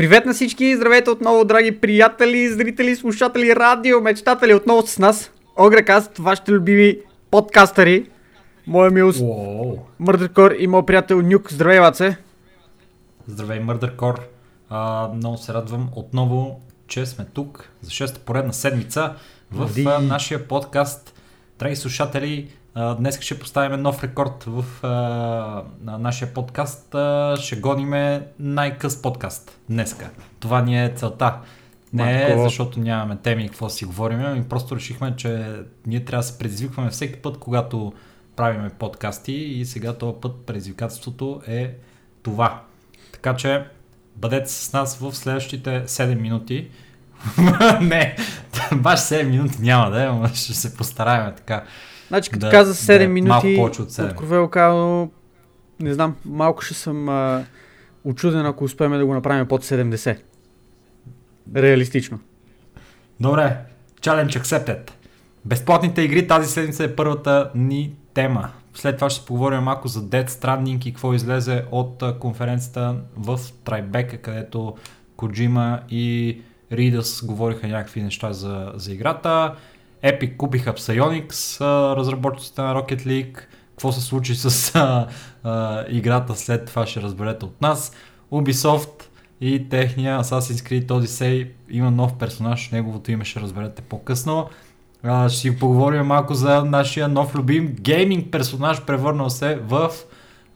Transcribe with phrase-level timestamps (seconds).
[0.00, 0.76] Привет на всички!
[0.76, 5.30] Здравейте отново, драги приятели, зрители, слушатели, радио, мечтатели, отново с нас.
[5.56, 6.98] Огрекаст, вашите любими
[7.30, 8.10] подкастъри.
[8.66, 9.78] Моя милост, Уоу.
[9.98, 11.52] Мърдъркор и моят приятел Нюк.
[11.52, 12.16] Здравей, Ваце!
[13.26, 14.20] Здравей, Мърдъркор.
[15.14, 19.14] Много се радвам отново, че сме тук за 6-та поредна седмица
[19.50, 19.84] в Влади.
[19.88, 21.14] а, нашия подкаст.
[21.58, 24.88] Драги слушатели, днес ще поставим нов рекорд в а,
[25.82, 26.94] на нашия подкаст.
[26.94, 30.10] А, ще гониме най-къс подкаст днеска.
[30.40, 31.34] Това ни е целта.
[31.92, 32.42] Не е Матко.
[32.42, 35.46] защото нямаме теми и какво си говорим, ами просто решихме, че
[35.86, 37.92] ние трябва да се предизвикваме всеки път, когато
[38.36, 41.74] правиме подкасти и сега този път предизвикателството е
[42.22, 42.62] това.
[43.12, 43.64] Така че
[44.16, 46.68] бъдете с нас в следващите 7 минути.
[47.80, 48.16] не,
[48.76, 51.64] баш 7 минути няма да е, но ще се постараем така.
[52.10, 54.10] Значи, като Да, каза 7 да, минути, от седем.
[54.10, 55.10] откровено казано,
[55.80, 57.44] не знам, малко ще съм а,
[58.04, 60.18] очуден, ако успеем да го направим под 70.
[61.56, 62.18] Реалистично.
[63.20, 63.56] Добре,
[64.00, 64.90] challenge accepted.
[65.44, 68.50] Безплатните игри тази седмица е първата ни тема.
[68.74, 74.18] След това ще поговорим малко за Dead Stranding и какво излезе от конференцията в Трайбека,
[74.18, 74.74] където
[75.16, 76.38] Коджима и
[76.72, 79.54] Ридъс говориха някакви неща за, за играта.
[80.02, 81.60] Epic купиха Psyonix,
[81.96, 83.38] разработчиците на Rocket League.
[83.70, 85.06] Какво се случи с а,
[85.44, 87.92] а, играта след това ще разберете от нас.
[88.32, 89.02] Ubisoft
[89.40, 94.48] и техния Assassin's Creed Odyssey има нов персонаж, неговото име ще разберете по-късно.
[95.02, 99.90] А, ще си поговорим малко за нашия нов любим гейминг персонаж, превърнал се в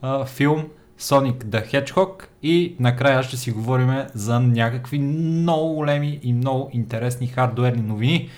[0.01, 0.65] а, филм
[0.99, 7.27] Sonic the Hedgehog и накрая ще си говорим за някакви много големи и много интересни
[7.27, 8.29] хардуерни новини,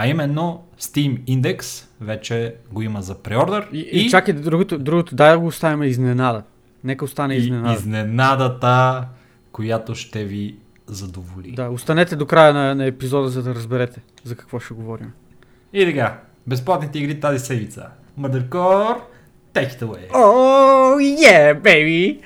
[0.00, 5.32] а именно Steam Index, вече го има за преордър И, и, чакай, другото, другото, дай
[5.32, 6.42] да го оставим изненада.
[6.84, 7.74] Нека остане и изненада.
[7.74, 9.04] изненадата,
[9.52, 10.56] която ще ви
[10.86, 11.52] задоволи.
[11.52, 15.12] Да, останете до края на, на епизода, за да разберете за какво ще говорим.
[15.72, 17.86] И така, безплатните игри тази седмица.
[18.20, 18.96] Mothercore,
[19.54, 20.10] take it away.
[20.10, 22.18] Oh, yeah, baby!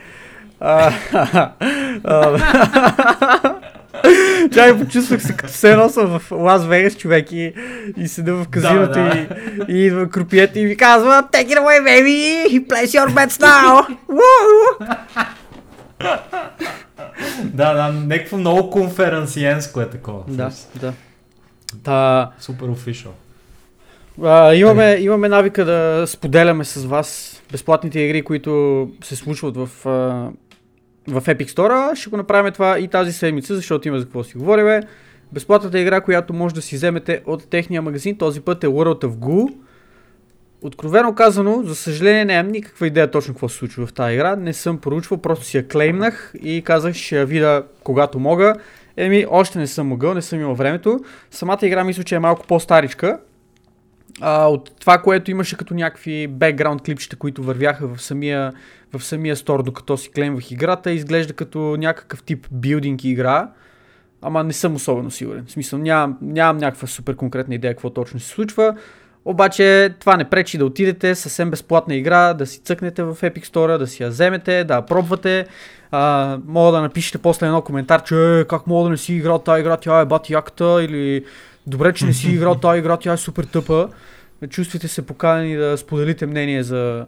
[4.55, 7.53] Чай, почувствах се като все едно съм в Лас Вегас, човек, и,
[7.97, 9.27] и седа в казиното Да, да.
[9.69, 12.67] и, и идва крупият и ми казва Take it away, baby!
[12.67, 13.97] Place your bets now!
[14.09, 14.97] Woo!
[17.45, 20.23] Да, да, някакво много конференциенско е такова.
[20.29, 20.93] Да, да.
[21.85, 23.13] Та, Супер офишъл.
[24.23, 30.29] А, имаме, имаме навика да споделяме с вас безплатните игри, които се случват в, а,
[31.09, 31.95] в Epic Store.
[31.95, 34.83] Ще го направим това и тази седмица, защото има за какво си говорим.
[35.33, 39.15] Безплатната игра, която може да си вземете от техния магазин, този път е World of
[39.17, 39.55] Goo.
[40.63, 44.37] Откровено казано, за съжаление нямам никаква идея точно какво се случва в тази игра.
[44.37, 48.55] Не съм поручвал, просто си я клеймнах и казах ще я видя когато мога.
[48.97, 51.01] Еми, още не съм могъл, не съм имал времето.
[51.31, 53.19] Самата игра мисля, че е малко по-старичка,
[54.21, 58.53] а, от това, което имаше като някакви бекграунд клипчета, които вървяха в самия,
[58.99, 63.49] в самия стор, докато си клеймвах играта, изглежда като някакъв тип билдинг игра,
[64.23, 65.45] ама не съм особено сигурен.
[65.47, 68.77] В смисъл, нямам, нямам някаква супер конкретна идея какво точно се случва.
[69.25, 73.79] Обаче това не пречи да отидете съвсем безплатна игра, да си цъкнете в Epic Store,
[73.79, 75.47] да си я вземете, да я пробвате.
[75.91, 79.39] А, мога да напишете после едно коментар, че «Е, как мога да не си играл
[79.39, 81.25] тази игра, тя е бати яката или
[81.67, 83.89] добре, че не си играл тази игра, тя е супер тъпа.
[84.49, 87.07] Чувствайте се поканени да споделите мнение за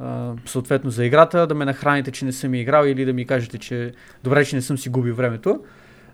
[0.00, 3.58] а, съответно за играта, да ме нахраните, че не съм играл или да ми кажете,
[3.58, 3.92] че
[4.24, 5.60] добре, че не съм си губил времето.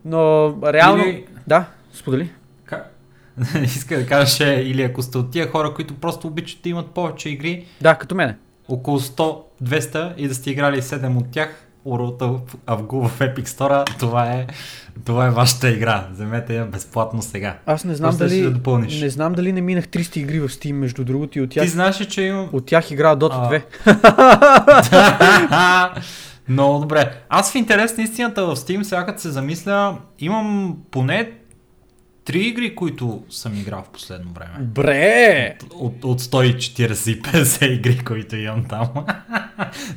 [0.05, 0.21] Но
[0.65, 1.05] реално...
[1.05, 2.31] Или- Да, сподели.
[2.65, 2.85] Ка...
[3.65, 6.91] Иска да кажа, че или ако сте от тия хора, които просто обичат да имат
[6.91, 8.37] повече игри, Да, като мене.
[8.69, 14.27] около 100-200 и да сте играли 7 от тях, Of Avgu в Epic Store, това
[14.27, 14.47] е,
[15.05, 16.07] това е вашата игра.
[16.13, 17.59] Вземете я безплатно сега.
[17.67, 18.43] Аз не знам Просто дали...
[18.43, 19.01] да допълниш.
[19.01, 21.71] не знам дали не минах 300 игри в Steam, между другото, и от тях, Ти
[21.71, 22.49] знаеш че имам...
[22.53, 23.95] от тях игра Dota А.
[25.95, 26.03] 2.
[26.49, 27.13] Много добре.
[27.29, 31.31] Аз в интерес на истината в Steam, сега като се замисля, имам поне
[32.25, 34.53] три игри, които съм играл в последно време.
[34.61, 35.57] Бре!
[35.75, 38.89] От, от 140-50 игри, които имам там.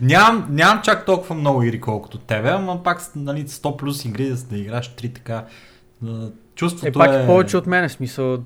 [0.01, 4.35] нямам, нямам чак толкова много игри, колкото тебе, ама пак нали, 100 плюс игри да,
[4.35, 5.45] да играш 3 така.
[6.55, 8.43] Чувството Е, пак е повече от мен, в смисъл.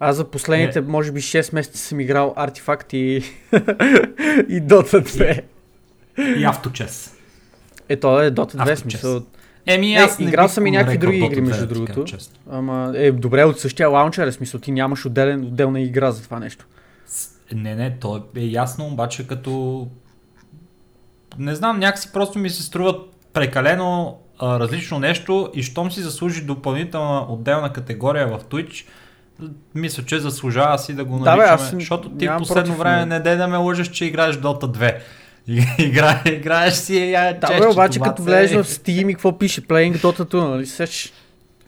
[0.00, 3.16] Аз за последните, може би 6 месеца съм играл Артефакт и,
[4.48, 5.42] и Dota 2.
[6.38, 7.14] И авточес.
[7.88, 8.80] Ето е Dota 2, Авточес.
[8.80, 9.22] смисъл.
[9.68, 12.04] Еми, Не, аз не играл бих съм и някакви други игри, 2, между другото.
[12.04, 12.34] честно.
[12.50, 16.22] Ама е добре от същия лаунчер, е, в смисъл ти нямаш отделен, отделна игра за
[16.22, 16.66] това нещо.
[17.54, 19.86] Не, не, то е ясно, обаче като...
[21.38, 23.00] Не знам, някакси просто ми се струват
[23.32, 28.86] прекалено а, различно нещо и щом си заслужи допълнителна отделна категория в Twitch,
[29.74, 33.06] мисля, че заслужава си да го Да, бе, наричаме, аз защото ти в последно време
[33.06, 34.96] не дай да ме лъжеш, че играеш Dota 2.
[35.48, 39.62] И- Игра, играеш си я Да, бе, обаче като влезеш в Steam и какво пише
[39.62, 41.12] Playing Dota 2, нали сеш?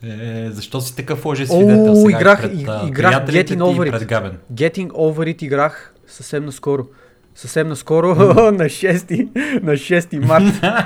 [0.05, 4.06] Е, защо си такъв лъже свидетел сега играх- пред, и- играх Getting Over и It.
[4.06, 4.38] Габен?
[4.53, 6.87] Getting Over It играх съвсем наскоро.
[7.35, 8.09] Съвсем наскоро,
[8.53, 9.29] на 6,
[9.62, 10.44] на 6 март.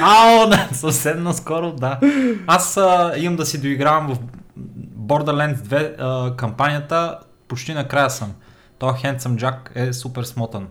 [0.00, 2.00] Ао, да, съвсем наскоро, да.
[2.46, 4.18] Аз а, имам да си доигравам в
[4.98, 7.18] Borderlands 2 а, кампанията,
[7.48, 8.32] почти накрая съм.
[8.78, 10.68] То Handsome Jack е супер смотан.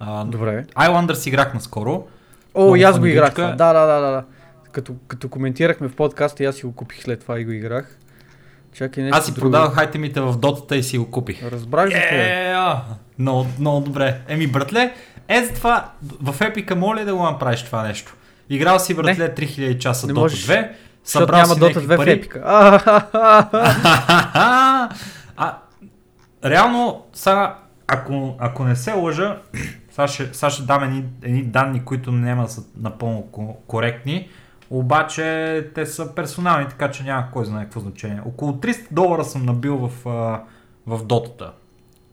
[0.00, 0.64] А, Добре.
[0.76, 2.06] Islanders играх наскоро.
[2.54, 3.34] О, и аз го играх.
[3.34, 3.46] това.
[3.46, 4.24] Да, да, да, да.
[4.72, 7.98] Като, като коментирахме в подкаста, аз си го купих след това и го играх.
[8.74, 9.40] Чакай нещо Аз си друго.
[9.44, 11.42] продавах айтемите в дотата и си го купих.
[11.42, 12.50] Разбрах тебе.
[12.50, 12.54] Е,
[13.18, 14.20] много, много добре.
[14.28, 14.94] Еми, братле,
[15.28, 15.90] е за това,
[16.22, 18.16] в Епика моля ли да го направиш това нещо?
[18.50, 20.68] Играл си, братле, 3000 часа Не Dota можеш, 2,
[21.04, 22.10] Защото събрал няма си Dota някакви 2 в пари.
[22.12, 22.42] епика.
[24.34, 24.88] А,
[25.36, 25.58] а,
[26.44, 27.56] реално, сега,
[27.88, 29.42] ако, ако не се лъжа,
[29.90, 34.28] сега ще, сега ще дам едни, едни данни, които няма са напълно ко- коректни,
[34.70, 38.20] обаче те са персонални, така че няма кой знае какво значение.
[38.26, 40.04] Около 300 долара съм набил в,
[40.86, 41.52] в дотата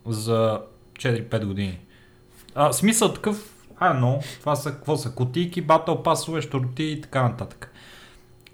[0.05, 0.61] за
[0.93, 1.79] 4-5 години.
[2.55, 7.23] А, смисъл такъв, а, но, това са, какво са, кутийки, батъл пасове, щороти и така
[7.23, 7.71] нататък.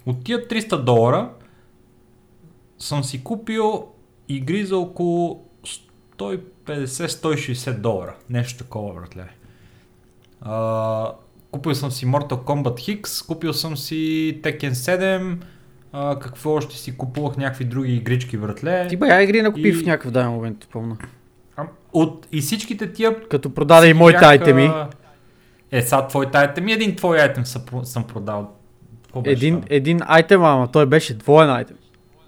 [0.06, 1.30] От тия 300 долара
[2.78, 3.88] съм си купил
[4.28, 5.44] игри за около
[6.72, 8.14] 150-160 долара.
[8.30, 9.24] Нещо такова, братле.
[10.40, 11.12] А,
[11.50, 13.94] купил съм си Mortal Kombat X, купил съм си
[14.42, 15.36] Tekken 7,
[15.92, 18.86] а, какво още си купувах някакви други игрички, братле.
[18.88, 20.96] Ти бая игри накупи И- в някакъв даден момент, помня.
[21.92, 24.70] От, и всичките тия Като продаде и моите бяха- айтеми.
[25.72, 28.50] Е, сега твоите айтеми, един твой айтем съм, про- съм продал.
[29.16, 29.64] Беше Един, там?
[29.70, 31.76] един айтем, ама той беше двоен айтем.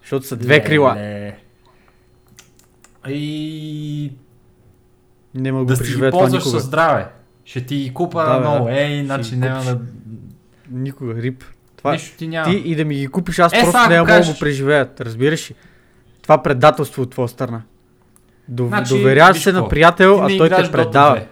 [0.01, 0.95] Защото са две крила.
[0.95, 1.37] Леле.
[3.09, 4.11] И
[5.35, 7.07] Не мога да си ги ползваш със здраве.
[7.45, 8.65] Ще ти ги купа Да, ново.
[8.65, 8.71] да.
[8.73, 9.79] Ей, иначе ги няма да...
[10.71, 11.43] Никога, рип.
[11.77, 12.45] Това, Нищо ти няма.
[12.45, 15.01] ти и да ми ги купиш, аз Е, просто не мога да го преживеят.
[15.01, 15.55] Разбираш ли?
[16.21, 17.61] Това предателство от твоя страна.
[18.47, 18.67] Дов...
[18.67, 21.17] Значи, доверяваш се на приятел, Ти а той играеш те предава.
[21.17, 21.23] 2.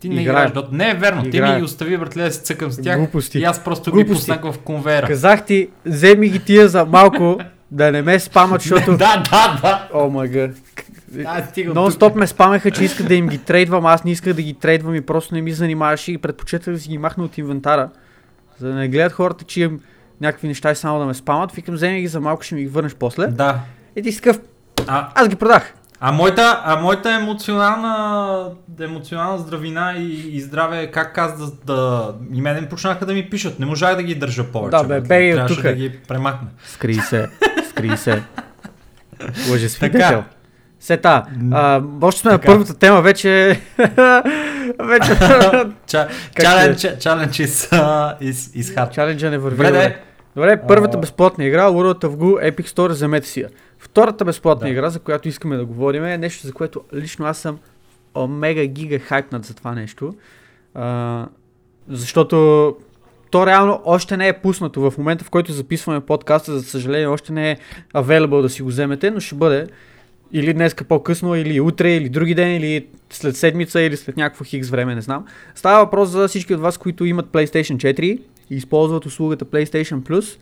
[0.00, 0.46] Ти не Играя.
[0.46, 0.72] играеш Dota.
[0.72, 1.22] Не е верно.
[1.22, 1.52] Ти Играя.
[1.52, 2.98] ми ги остави, братле, да си цъкам с тях.
[2.98, 3.38] Глупости.
[3.38, 4.30] И аз просто ги Глупости.
[4.32, 5.06] пуснах в конвейера.
[5.06, 7.38] Казах ти, вземи ги тия за малко,
[7.70, 8.90] да не ме спамат, защото...
[8.90, 9.88] да, да, да.
[9.94, 10.50] О, гъд.
[11.10, 11.94] Да, стига Нон тук.
[11.94, 14.94] стоп ме спамеха, че искат да им ги трейдвам, аз не исках да ги трейдвам
[14.94, 17.90] и просто не ми занимаваше и предпочитах да си ги махна от инвентара.
[18.58, 19.80] За да не гледат хората, че имам
[20.20, 21.52] някакви неща и само да ме спамат.
[21.52, 23.26] Викам, вземи ги за малко, ще ми ги върнеш после.
[23.26, 23.60] Да.
[23.96, 24.40] И ти си такъв,
[24.86, 25.74] А, аз ги продах.
[26.02, 32.14] А моята, а моята емоционална, емоционална здравина и, и здраве, как аз да, да...
[32.32, 33.58] И мене почнаха да ми пишат.
[33.58, 34.76] Не можах да ги държа повече.
[34.76, 35.68] Да, бе, бей от Трябваше тука.
[35.68, 36.48] да ги премахна.
[36.66, 37.28] Скри се,
[37.70, 38.22] скри се.
[39.50, 40.00] Лъже свидетел.
[40.00, 40.24] Така.
[40.80, 41.22] Сета,
[41.52, 43.28] а, още сме на първата тема, вече...
[44.78, 45.18] вече...
[46.38, 46.82] Чалендж,
[47.40, 48.90] is hard.
[48.90, 49.56] Чаленджа не върви.
[49.56, 49.96] Добре,
[50.36, 53.48] Добре, първата безплатна игра, World of Go Epic Store, вземете си я.
[53.78, 54.72] Втората безплатна Да.
[54.72, 57.58] игра, за която искаме да говорим, е нещо, за което лично аз съм
[58.14, 60.14] омега гига хайпнат за това нещо.
[60.74, 61.26] А,
[61.88, 62.76] защото
[63.30, 67.32] то реално още не е пуснато в момента, в който записваме подкаста, за съжаление още
[67.32, 67.56] не е
[67.94, 69.66] available да си го вземете, но ще бъде
[70.32, 74.70] или днеска по-късно, или утре, или други ден, или след седмица, или след някакво хикс
[74.70, 75.24] време, не знам.
[75.54, 78.20] Става въпрос за всички от вас, които имат PlayStation 4 и
[78.50, 80.38] използват услугата PlayStation Plus.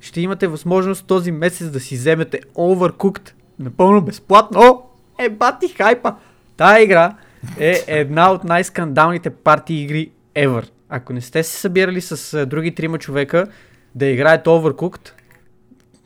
[0.00, 4.82] Ще имате възможност този месец да си вземете Overcooked напълно безплатно.
[5.18, 6.14] Е, бати хайпа!
[6.56, 7.16] Тая игра
[7.58, 10.68] е една от най-скандалните парти игри ever.
[10.88, 13.46] Ако не сте се събирали с други трима човека
[13.94, 15.10] да играете Overcooked,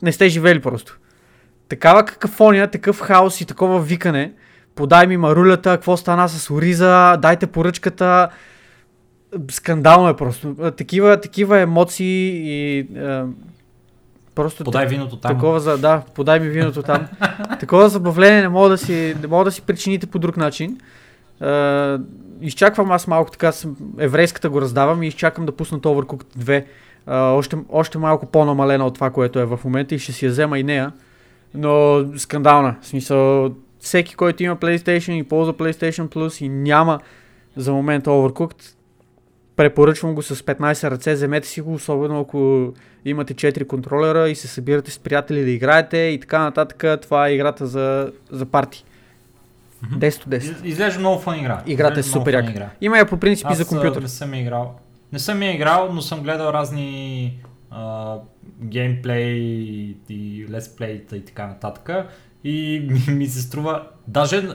[0.01, 0.99] не сте живели просто.
[1.69, 4.33] Такава какафония, такъв хаос и такова викане.
[4.75, 8.29] Подай ми марулята, какво стана с Ориза, дайте поръчката.
[9.51, 10.55] Скандално е просто.
[10.77, 13.25] Такива, такива емоции и а,
[14.35, 15.31] просто Подай виното там.
[15.31, 17.07] Такова за, да, подай ми виното там.
[17.59, 20.77] Такова забавление не мога да си, не мога да си причините по друг начин.
[21.41, 22.01] Uh,
[22.41, 26.65] изчаквам аз малко така, съм, еврейската го раздавам и изчакам да пуснат Overcooked 2.
[27.07, 30.31] Uh, още, още малко по-намалена от това, което е в момента и ще си я
[30.31, 30.91] взема и нея.
[31.53, 32.75] Но скандална.
[32.81, 33.49] В смисъл,
[33.79, 36.99] всеки, който има PlayStation и ползва PlayStation Plus и няма
[37.55, 38.73] за момента Overcooked,
[39.55, 42.73] препоръчвам го с 15 ръце, вземете си го, особено ако
[43.05, 47.01] имате 4 контролера и се събирате с приятели да играете и така нататък.
[47.01, 48.85] Това е играта за, за парти.
[49.83, 49.95] Мгм.
[49.97, 50.37] 10 от 10.
[50.37, 51.63] Из- Изглежда много фан игра.
[51.65, 52.49] Играта е супер яка.
[52.49, 52.69] игра.
[52.81, 53.97] Има я по принцип и Аз за компютър.
[53.97, 54.75] а, не съм играл.
[55.13, 57.33] Не съм я играл, но съм гледал разни
[57.71, 58.15] а,
[58.63, 59.37] геймплей
[60.09, 61.89] и летсплейта и така нататък.
[62.43, 64.49] И ми, ми се струва, даже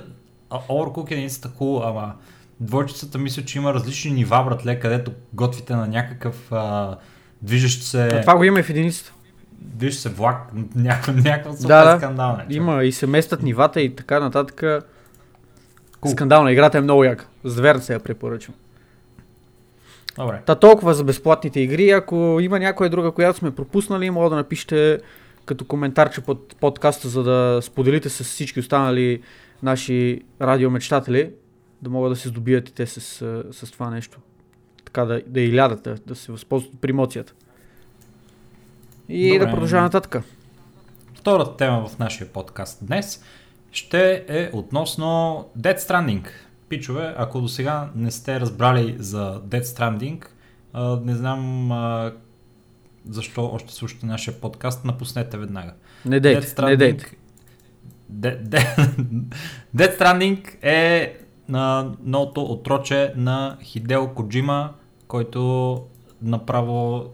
[0.51, 2.15] Overcooked е наистина хубаво, ама
[2.61, 6.97] двойчицата мисля, че има различни нива, братле, където готвите на някакъв а,
[7.43, 8.07] движещ се...
[8.07, 9.13] А това го има и в единицата.
[9.53, 11.97] Движещ се влак, някакъв, някакъв супер Да, да.
[11.99, 12.37] скандал.
[12.37, 12.57] не, човек.
[12.57, 14.61] Има и се местят нивата и така нататък.
[16.01, 16.13] Cool.
[16.13, 16.53] Скандална.
[16.53, 17.27] Играта е много яка.
[17.45, 18.55] Зверно се я препоръчвам.
[20.19, 20.43] Добре.
[20.47, 21.91] Та толкова за безплатните игри.
[21.91, 24.99] Ако има някоя друга, която сме пропуснали, мога да напишете
[25.45, 29.23] като коментарче под подкаста, за да споделите с всички останали
[29.63, 31.31] наши радиомечтатели,
[31.83, 33.01] да могат да се здобият и те с,
[33.53, 34.19] с това нещо.
[34.85, 37.33] Така да, да и лядат, да, се възползват от промоцията.
[39.09, 39.47] И Добре.
[39.47, 40.23] да продължаваме нататък.
[41.15, 43.25] Втората тема в нашия подкаст днес
[43.73, 46.27] ще е относно Dead Stranding.
[46.71, 50.25] Пичове, ако до сега не сте разбрали за Dead Stranding,
[50.73, 52.13] а, не знам а,
[53.05, 55.73] защо още слушате нашия подкаст, напуснете веднага.
[56.05, 57.17] Не дейте, не дейте.
[58.09, 58.59] Де- де-
[59.77, 61.17] Dead Stranding е
[61.49, 64.75] на новото отроче на Хидео Коджима,
[65.09, 65.83] който
[66.23, 67.05] направо,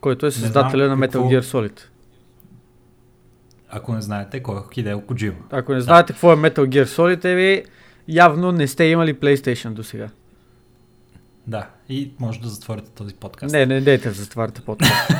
[0.00, 1.80] Който е знам създателя на какво- Metal Gear Solid.
[3.68, 5.36] ако не знаете кой е Хидео Коджима.
[5.50, 7.64] Ако не знаете какво е Metal Gear Solid, е ви,
[8.08, 10.08] явно не сте имали PlayStation до сега.
[11.46, 13.52] Да, и може да затворите този подкаст.
[13.52, 15.10] Не, не дейте да затваряте подкаст.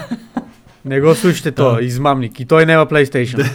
[0.85, 2.41] не го слушайте то, измамник.
[2.41, 3.51] И той няма PlayStation.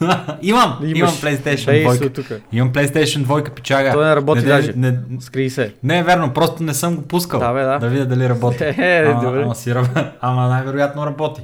[0.42, 0.98] имам, Имаш.
[0.98, 2.06] имам PlayStation Дай се 2.
[2.06, 2.26] от тук.
[2.52, 3.92] Имам PlayStation 2 пичага.
[3.92, 4.72] Той не работи не, даже.
[4.76, 5.74] Не, Скри се.
[5.82, 7.40] не е верно, просто не съм го пускал.
[7.40, 7.78] Да, бе, да.
[7.78, 8.64] Да видя дали работи.
[8.78, 9.42] Е, ама, добре.
[9.42, 9.74] ама, си,
[10.20, 11.42] ама най-вероятно работи.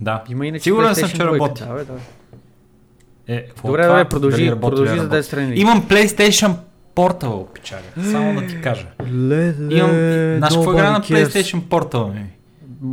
[0.00, 0.22] Да.
[0.28, 1.32] Има иначе Сигурен съм, че 2.
[1.32, 1.62] работи.
[1.68, 1.92] Да, бе, да.
[3.30, 4.04] Е, Добре, е това?
[4.04, 5.16] продължи, Дали работи, продължи за работи?
[5.16, 5.54] Death Stranding.
[5.54, 6.54] Имам PlayStation
[6.96, 7.82] Portable, пичага.
[8.10, 8.86] Само да ти кажа.
[9.12, 9.90] Леле, Имам...
[10.38, 11.00] Знаеш какво игра на.
[11.00, 12.26] PlayStation Portable ми?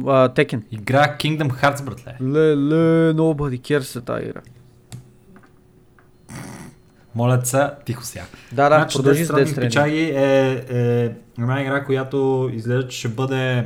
[0.07, 0.61] Tekken.
[0.71, 2.15] Игра Kingdom Hearts, братле.
[2.21, 4.41] Леле, nobody cares е тази игра.
[7.15, 8.23] Моля се, тихо сега.
[8.51, 9.61] Да, да, значи, продължи с Death Stranding, Stranding.
[9.61, 13.65] Пичаги е, е една игра, която изглежда, че ще бъде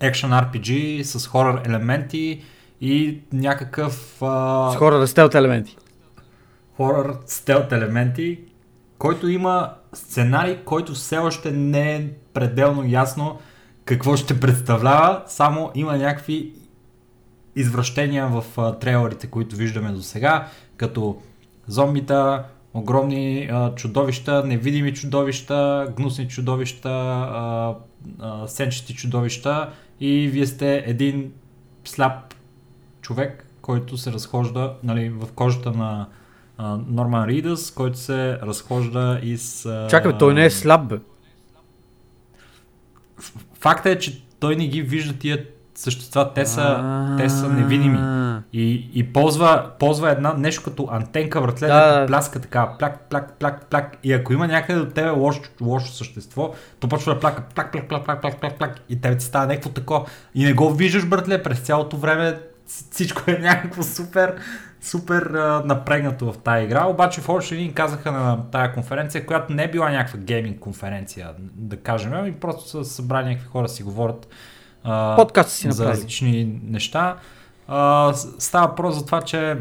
[0.00, 2.42] Action RPG с хорър елементи
[2.80, 5.76] и някакъв а, С хора да стелт елементи.
[6.76, 8.40] хорър стелт елементи,
[8.98, 13.38] който има сценарий, който все още не е пределно ясно
[13.84, 16.52] какво ще представлява, само има някакви
[17.56, 21.22] извращения в а, трейлерите, които виждаме до сега, като
[21.66, 22.44] зомбита,
[22.74, 27.74] огромни а, чудовища, невидими чудовища, гнусни чудовища, а,
[28.18, 29.70] а, сенчести чудовища
[30.00, 31.32] и вие сте един
[31.84, 32.34] сляп
[33.10, 36.06] човек, който се разхожда нали, в кожата на
[36.58, 39.66] а, Норман Ридъс, който се разхожда из...
[39.66, 40.98] а, Чакай, той не е слаб, бе.
[43.60, 46.84] Факта е, че той не ги вижда тия същества, те са,
[47.18, 47.98] те са невидими.
[48.52, 53.66] И, и ползва, ползва една нещо като антенка вратле, Да, пляска така, пляк, пляк, пляк,
[53.70, 53.98] пляк.
[54.02, 57.88] И ако има някъде до тебе лошо, лошо същество, то почва да пляка, пляк, пляк,
[57.88, 58.80] пляк, пляк, пляк, пляк, пляк.
[58.88, 60.06] И тебе ти става някакво тако.
[60.34, 62.40] И не го виждаш, братле, през цялото време
[62.90, 64.36] всичко е някакво супер,
[64.80, 66.86] супер а, напрегнато в тази игра.
[66.86, 71.30] Обаче в общи линии казаха на тая конференция, която не е била някаква гейминг конференция,
[71.38, 74.28] да кажем, ами просто са събрали някакви хора си говорят.
[74.84, 75.92] а, Подкаст си за направили.
[75.92, 77.16] различни неща.
[77.68, 79.56] А, става въпрос за това, че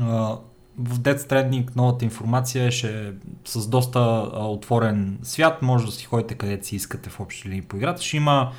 [0.00, 0.36] а,
[0.78, 3.12] в Dead Stranding новата информация ще
[3.44, 7.62] с доста а, отворен свят, може да си ходите където си искате в общи линии
[7.62, 8.02] по играта.
[8.02, 8.52] Ще има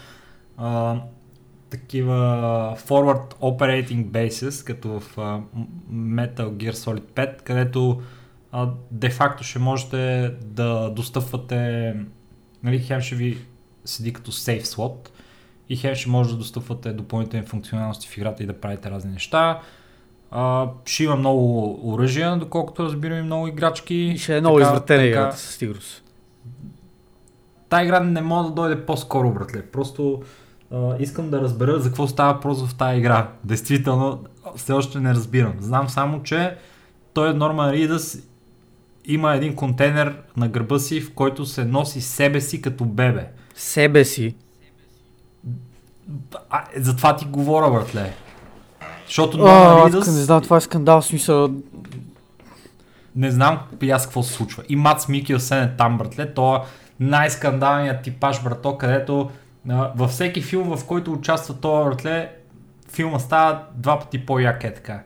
[0.57, 0.95] а,
[1.69, 2.15] такива
[2.87, 5.39] forward operating bases, като в а,
[5.93, 8.01] Metal Gear Solid 5, където
[8.91, 11.93] де-факто ще можете да достъпвате,
[12.63, 13.37] нали, хем ще ви
[13.85, 15.09] седи като safe slot,
[15.69, 19.59] и хем ще може да достъпвате допълнителни функционалности в играта и да правите разни неща.
[20.31, 23.95] А, ще има много оръжия, доколкото разбирам и много играчки.
[23.95, 26.03] И ще е много Така- извратена така- играта със сигурност.
[27.69, 29.65] Та игра не може да дойде по-скоро, братле.
[29.65, 30.21] Просто
[30.71, 33.29] а, искам да разбера за какво става въпрос в тази игра.
[33.43, 34.23] Действително,
[34.55, 35.53] все още не разбирам.
[35.59, 36.57] Знам само, че
[37.13, 38.17] той е Норман Ридъс
[39.05, 43.27] има един контейнер на гърба си, в който се носи себе си като бебе.
[43.55, 44.35] Себе си.
[46.49, 48.13] А, е, за това ти говоря, братле.
[49.05, 50.07] Защото Норман Ридъс...
[50.07, 51.49] не знам, това е скандал, смисъл.
[53.15, 54.63] Не знам и аз какво се случва.
[54.69, 56.33] И Мац Микелсен е там, братле.
[56.33, 56.59] Той е
[56.99, 59.29] най-скандалният типаж, брато, където
[59.95, 62.31] във всеки филм, в който участва това, братле,
[62.91, 65.01] филма става два пъти по-як е така.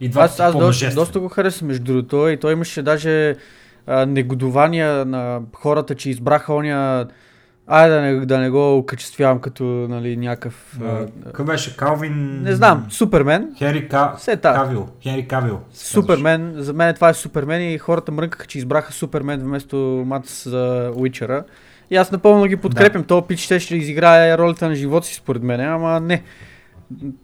[0.00, 3.36] И два Аз, аз доста, доста го харесвам между другото и той имаше даже
[3.86, 7.06] а, негодования на хората, че избраха оня
[7.66, 10.80] Айде да не, да не го окачествявам като нали, някакъв...
[11.24, 11.76] Какъв беше?
[11.76, 12.42] Калвин...
[12.42, 13.54] не знам, Супермен.
[13.58, 14.14] Хери Ка...
[14.18, 14.54] Все та.
[14.54, 14.88] Кавил.
[15.02, 15.60] Хери Кавил.
[15.72, 19.76] Супермен, за мен това е Супермен и хората мрънкаха, че избраха Супермен вместо
[20.06, 21.44] Матс за Уичера.
[21.92, 23.02] И аз напълно ги подкрепям.
[23.02, 23.06] Да.
[23.06, 26.22] То пич ще ще изиграе ролята на живота си според мен, ама не.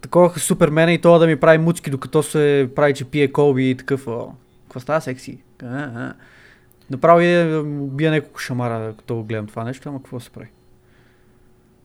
[0.01, 3.75] Такова Супермена и това да ми прави муцки, докато се прави, че пие колби и
[3.75, 4.07] такъв.
[4.07, 4.27] О,
[4.63, 5.37] какво става секси?
[5.63, 6.13] А, а.
[6.91, 10.47] Направо и му убия няколко шамара, като го гледам това нещо, ама какво се прави?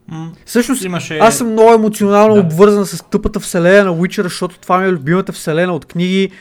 [0.07, 1.17] М, Всъщност, Имаше...
[1.17, 2.41] аз съм много емоционално Да.
[2.41, 6.31] обвързан с тъпата вселена на Witcher, защото това ми е любимата вселена от книги.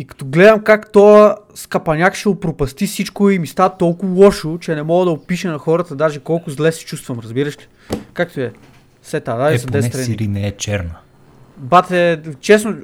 [0.00, 4.74] И като гледам как то скапаняк ще опропасти всичко и ми става толкова лошо, че
[4.74, 7.96] не мога да опиша на хората даже колко зле се чувствам, разбираш ли?
[8.12, 8.52] Както е.
[9.02, 10.04] Сета, дай Е, за поне 10 страни.
[10.04, 10.96] Сири не е черна.
[11.56, 12.76] Бате, честно,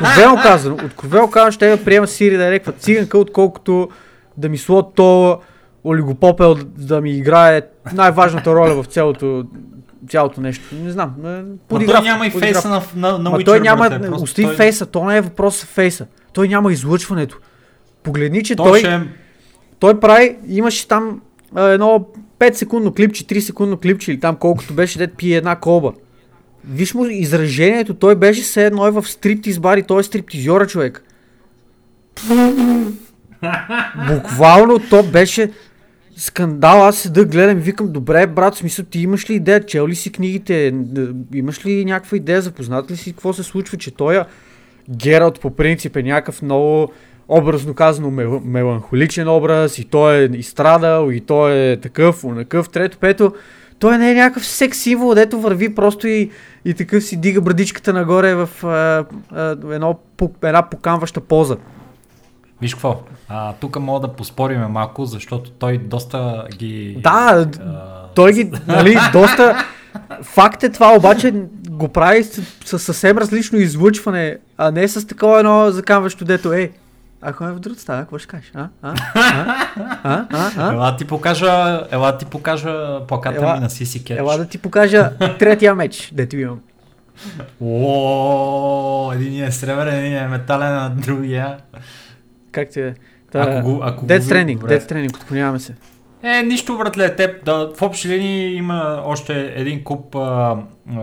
[0.00, 3.88] откровено казано, откровено казано ще я приема Сири да е някаква циганка, отколкото
[4.36, 5.40] да ми слот то
[5.84, 9.44] олигопопел да ми играе най-важната роля в цялото,
[10.08, 10.64] цялото нещо.
[10.74, 11.14] Не знам.
[11.24, 12.52] е, Ма подиграв, той няма и подиграв.
[12.52, 15.20] фейса на, на, на Ма Witcher, той няма, брате, остави той- фейса, то не е
[15.20, 16.06] въпрос за фейса.
[16.32, 17.38] Той няма излъчването.
[18.02, 19.00] Погледни, че Той той, ще...
[19.78, 21.20] той прави, имаше там
[21.54, 22.06] а, едно
[22.38, 25.92] 5 секундно клипче, 3 секундно клипче или там колкото беше, дет пие една колба.
[26.68, 30.66] Виж му изражението, той беше все едно е в стриптиз бар и той е стриптизьора
[30.66, 31.04] човек.
[34.08, 35.50] Буквално то беше
[36.16, 36.84] скандал.
[36.84, 40.12] Аз седа гледам и викам, добре брат, смисъл ти имаш ли идея, чел ли си
[40.12, 40.74] книгите,
[41.34, 44.24] имаш ли някаква идея, запознат ли си какво се случва, че той
[44.90, 46.92] Гералт по принцип е някакъв много
[47.28, 52.98] образно казано мел, меланхоличен образ и той е изстрадал и той е такъв, онакъв, трето,
[52.98, 53.32] пето.
[53.78, 56.30] Той не е някакъв секс символ, дето върви просто и,
[56.64, 59.98] и такъв си дига брадичката нагоре в а, а, едно,
[60.42, 61.56] една поканваща поза.
[62.64, 66.96] Виж какво, а, тук мога да поспориме малко, защото той доста ги...
[67.00, 69.64] Да, а, Той ги, нали, доста...
[70.22, 71.30] Факт е това, обаче
[71.68, 76.72] го прави с, с съвсем различно излъчване, а не с такова едно закамващо дето, ей,
[77.22, 78.52] ако е в друг става, какво ще кажеш?
[78.54, 78.68] А?
[78.82, 78.94] А?
[79.14, 79.56] А?
[80.04, 80.26] А?
[80.32, 80.50] А?
[80.58, 80.72] А?
[80.72, 84.18] Ела ти покажа, ела ти покажа плаката Ела- ми на Сиси Кетч.
[84.20, 86.60] Ела да ти покажа третия меч, дето имам.
[87.62, 91.56] О, един е сребърен, един е метален, а другия.
[92.54, 92.94] Как ти е?
[93.34, 94.58] Ако го- ако го Death Stranding.
[94.58, 95.74] Death Stranding, отклоняваме се.
[96.22, 100.56] Е, нищо, братле, теб, да, в общи линии има още един куп а,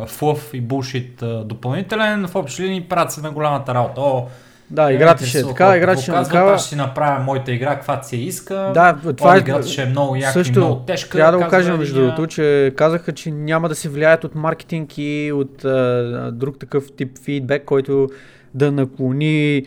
[0.08, 4.02] флъф и булшит а, допълнителен, в общи линии правят се на голямата работа.
[4.02, 4.26] О,
[4.70, 6.54] Да, играта ще е така, играта ще е такава.
[6.54, 8.72] Аз ще си направя моята игра, каквато си я иска.
[8.74, 9.40] Да, това О, е...
[9.40, 11.10] играта ще е много яка и Също много тежка.
[11.10, 14.98] трябва да го кажем между другото, че казаха, че няма да се влияят от маркетинг
[14.98, 18.08] и от а, друг такъв тип фидбек, който
[18.54, 19.64] да наклони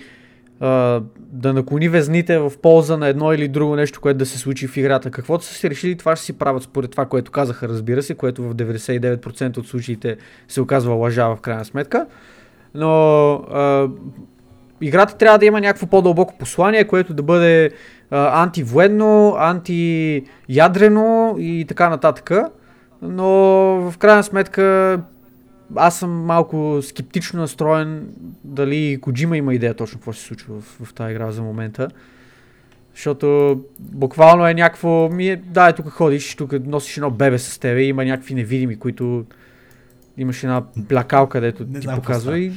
[0.60, 4.66] а, да наклони везните в полза на едно или друго нещо, което да се случи
[4.66, 5.10] в играта.
[5.10, 8.42] Каквото са си решили, това ще си правят според това, което казаха, разбира се, което
[8.42, 10.16] в 99% от случаите
[10.48, 12.06] се оказва лъжа в крайна сметка.
[12.74, 13.88] Но а,
[14.80, 17.70] играта трябва да има някакво по-дълбоко послание, което да бъде
[18.10, 22.30] а, антивоенно, антиядрено и така нататък.
[23.02, 23.24] Но
[23.90, 25.00] в крайна сметка
[25.76, 28.08] аз съм малко скептично настроен
[28.44, 31.88] дали Коджима има идея точно какво се случва в, в тази игра за момента.
[32.94, 35.08] Защото буквално е някакво...
[35.08, 38.34] Ми е, да, е, тук ходиш, тук носиш едно бебе с тебе и има някакви
[38.34, 39.24] невидими, които
[40.16, 42.38] имаш една плякалка, дето Не ти знам показва става.
[42.38, 42.52] и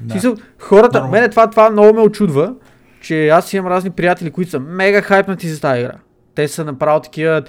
[0.00, 0.12] Да.
[0.12, 1.12] Смисъл, хората, Нормално.
[1.12, 2.54] мене това, това много ме очудва,
[3.00, 5.94] че аз имам разни приятели, които са мега хайпнати за тази игра.
[6.34, 7.42] Те са направо такива,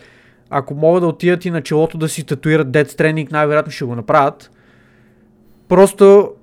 [0.50, 3.96] ако могат да отидат и на челото да си татуират Dead Stranding, най-вероятно ще го
[3.96, 4.52] направят.
[5.70, 6.34] Просто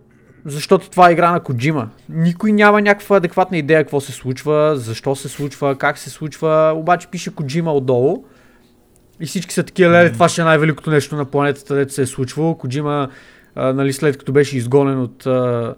[0.45, 1.91] защото това е игра на Коджима.
[2.09, 7.09] Никой няма някаква адекватна идея какво се случва, защо се случва, как се случва, обаче
[7.09, 8.25] пише Коджима отдолу.
[9.21, 12.07] И всички са такива, леле, това ще е най-великото нещо на планетата, дето се е
[12.07, 12.55] случвало.
[12.55, 13.09] Коджима,
[13.55, 15.27] а, нали, след като беше изгонен от...
[15.27, 15.75] А,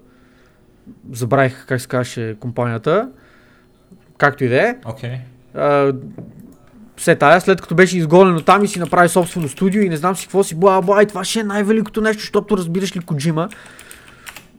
[1.13, 3.11] забравих как се казваше компанията.
[4.19, 4.77] Както и да е.
[4.85, 5.19] Окей.
[6.99, 9.97] Все тая, след като беше изгонен от там и си направи собствено студио и не
[9.97, 13.01] знам си какво си, бла, бла, и това ще е най-великото нещо, защото разбираш ли
[13.01, 13.49] Коджима.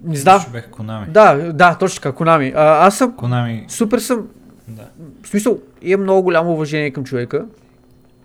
[0.04, 0.42] Не знам.
[0.42, 1.08] Ще бех Конами.
[1.10, 2.54] Да, да, точно така, Конами.
[2.56, 4.28] А, аз съм, Конами, супер съм,
[4.68, 4.84] да.
[5.24, 7.46] в смисъл, имам много голямо уважение към човека.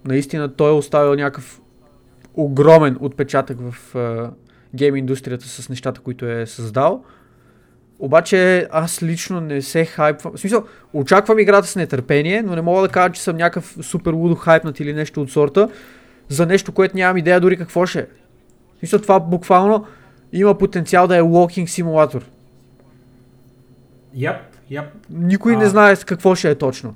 [0.04, 1.60] Наистина той е оставил някакъв
[2.34, 3.94] огромен отпечатък в
[4.74, 7.04] гейм индустрията с нещата, които е създал.
[7.98, 10.32] Обаче аз лично не се хайпвам.
[10.32, 14.12] В смисъл, очаквам играта с нетърпение, но не мога да кажа, че съм някакъв супер
[14.12, 15.68] лудо хайпнат или нещо от сорта
[16.28, 18.06] за нещо, което нямам идея дори какво ще е.
[18.76, 19.86] В смисъл, това буквално
[20.32, 22.24] има потенциал да е walking симулатор.
[24.14, 24.36] Яп,
[24.70, 24.86] яп.
[25.10, 25.58] Никой А.
[25.58, 26.94] не знае какво ще е точно.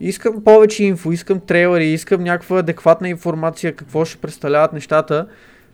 [0.00, 5.26] Искам повече инфо, искам трейлери, искам някаква адекватна информация, какво ще представляват нещата,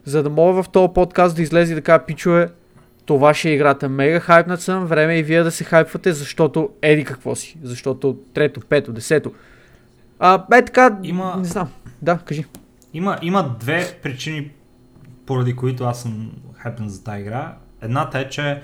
[0.04, 2.48] за да мога в този подкаст да излезе и да кажа, пичове,
[3.08, 3.88] това ще е играта.
[3.88, 7.58] Мега хайпнат съм, време е и вие да се хайпвате, защото еди какво си.
[7.62, 9.32] Защото трето, пето, десето.
[10.18, 11.68] А, е така, Има- не знам.
[12.02, 12.44] Да, кажи.
[12.94, 14.50] Има, има две причини,
[15.26, 17.54] поради които аз съм хайпен за тази игра.
[17.82, 18.60] Едната е, че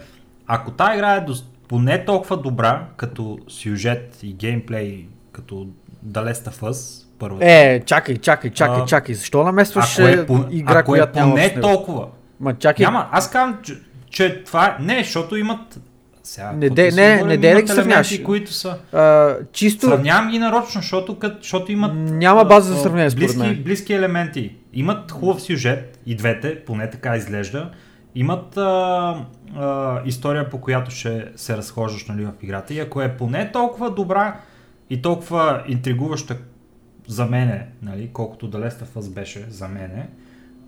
[0.47, 5.55] ако тази игра е дос- поне толкова добра, като сюжет и геймплей, като
[6.09, 7.47] The Last of Us, първата.
[7.47, 9.15] Е, чакай, чакай, чакай, А, чакай.
[9.15, 12.07] Защо намесваш ако е, е, по- игра, ако която е поне толкова.
[12.41, 13.75] Ма чакай, Няма, аз казвам, че,
[14.14, 14.83] че това е...
[14.83, 15.81] Не, защото имат...
[16.22, 18.20] Сега, Не де- не, говорим, не де да сравняваш.
[18.24, 18.79] които са...
[18.92, 21.92] а, чисто Сравнявам ги нарочно, защото, кът, защото имат...
[21.94, 23.62] Няма база за сравнение, според близки, мен.
[23.62, 24.57] близки елементи.
[24.72, 27.70] Имат хубав сюжет, и двете, поне така изглежда.
[28.14, 29.24] Имат а,
[29.57, 32.74] а, история, по която ще се разхождаш нали, в играта.
[32.74, 34.40] И ако е поне толкова добра
[34.90, 36.37] и толкова интригуваща
[37.07, 40.09] за мене, нали, колкото The Last of беше за мене,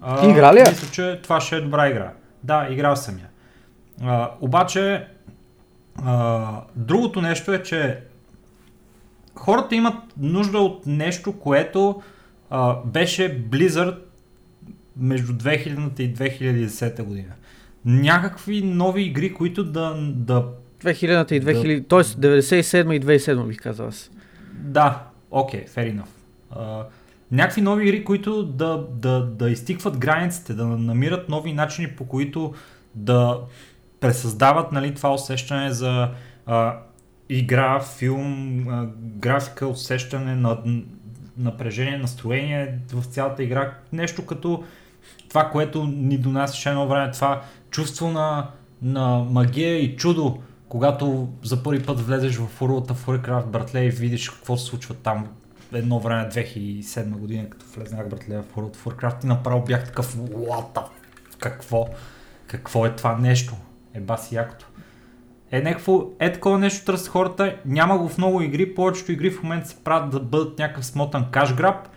[0.00, 2.12] а, игра ли мисля, че това ще е добра игра.
[2.42, 3.35] Да, играл съм я.
[4.02, 5.06] А, обаче,
[6.04, 8.00] а, другото нещо е, че
[9.34, 12.02] хората имат нужда от нещо, което
[12.50, 13.98] а, беше Blizzard
[14.96, 17.32] между 2000 и 2010 година.
[17.84, 20.46] Някакви нови игри, които да, да
[20.82, 22.00] 2000-та и 2000, т.е.
[22.00, 24.10] 97 и 2007 бих казал аз.
[24.52, 26.06] Да, окей, okay, fair enough.
[26.56, 26.84] Uh,
[27.32, 32.54] някакви нови игри, които да, да, да изтикват границите, да намират нови начини по които
[32.94, 33.40] да
[34.00, 36.10] пресъздават нали, това усещане за
[36.48, 36.76] uh,
[37.28, 40.58] игра, филм, uh, графика, усещане на
[41.38, 43.74] напрежение, настроение в цялата игра.
[43.92, 44.64] Нещо като
[45.28, 48.50] това, което ни донасяше едно време, това чувство на,
[48.82, 53.90] на магия и чудо, когато за първи път влезеш в урлата в Warcraft, братле, и
[53.90, 55.28] видиш какво се случва там
[55.72, 60.16] едно време, 2007 година, като влезнах, братле, в World of Warcraft и направо бях такъв,
[60.16, 60.82] what the...
[61.38, 61.88] Какво?
[62.46, 63.54] Какво е това нещо?
[63.96, 64.66] Еба си якото.
[65.50, 69.42] Е, някакво, е такова нещо търсят хората, няма го в много игри, повечето игри в
[69.42, 71.88] момента се правят да бъдат някакъв смотан каш граб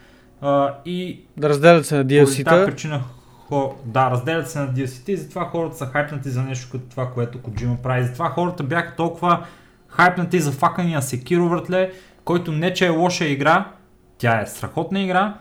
[0.42, 2.66] а, и Да разделят се на DLC-та.
[2.66, 3.02] причина,
[3.48, 7.12] хо, да, разделят се на DLC-те и затова хората са хайпнати за нещо като това,
[7.12, 8.04] което Коджима прави.
[8.04, 9.46] Затова хората бяха толкова
[9.88, 11.92] хайпнати за факания Sekiro, братле,
[12.26, 13.72] който не че е лоша игра,
[14.18, 15.38] тя е страхотна игра,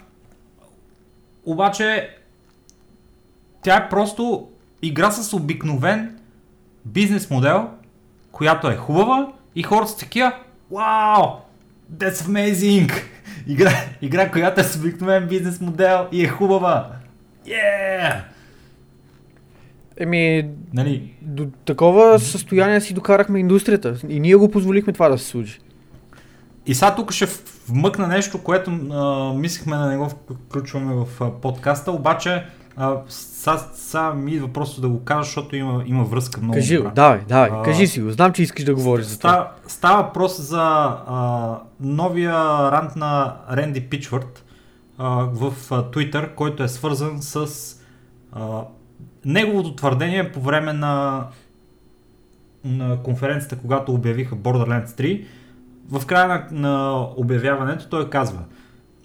[1.47, 2.17] обаче
[3.63, 4.49] тя е просто
[4.83, 6.18] игра с обикновен
[6.93, 7.69] бизнес модел,
[8.33, 10.33] която е хубава и хората са такива,
[10.71, 11.25] вау,
[11.95, 12.93] that's amazing!
[13.47, 13.73] Игра,
[14.03, 16.91] игра, която е с обикновен бизнес модел и е хубава.
[17.47, 18.21] Yeah!
[19.97, 23.95] Еми, Нали, до такова състояние си докарахме индустрията.
[24.09, 25.59] И ние го позволихме това да се случи.
[26.67, 27.27] И сега тук ще
[27.69, 30.09] вмъкна нещо, което а, мислихме да не го
[30.49, 32.45] включваме в а, подкаста, обаче
[32.81, 36.55] а, сега, ми идва просто да го кажа, защото има, има връзка много.
[36.55, 36.91] Кажи добра.
[36.91, 38.11] давай, давай, А, кажи си го.
[38.11, 39.31] Знам, че искаш да говориш за това.
[39.31, 40.63] Става, става въпрос за
[41.07, 42.35] а, новия
[42.73, 44.45] рант на Ренди Пичвард
[44.99, 47.47] а, в а, Twitter, който е свързан с
[48.33, 48.61] а,
[49.25, 51.25] неговото твърдение по време на,
[52.65, 55.25] на конференцията, когато обявиха Borderlands 3.
[55.91, 58.41] В края на, на обявяването той казва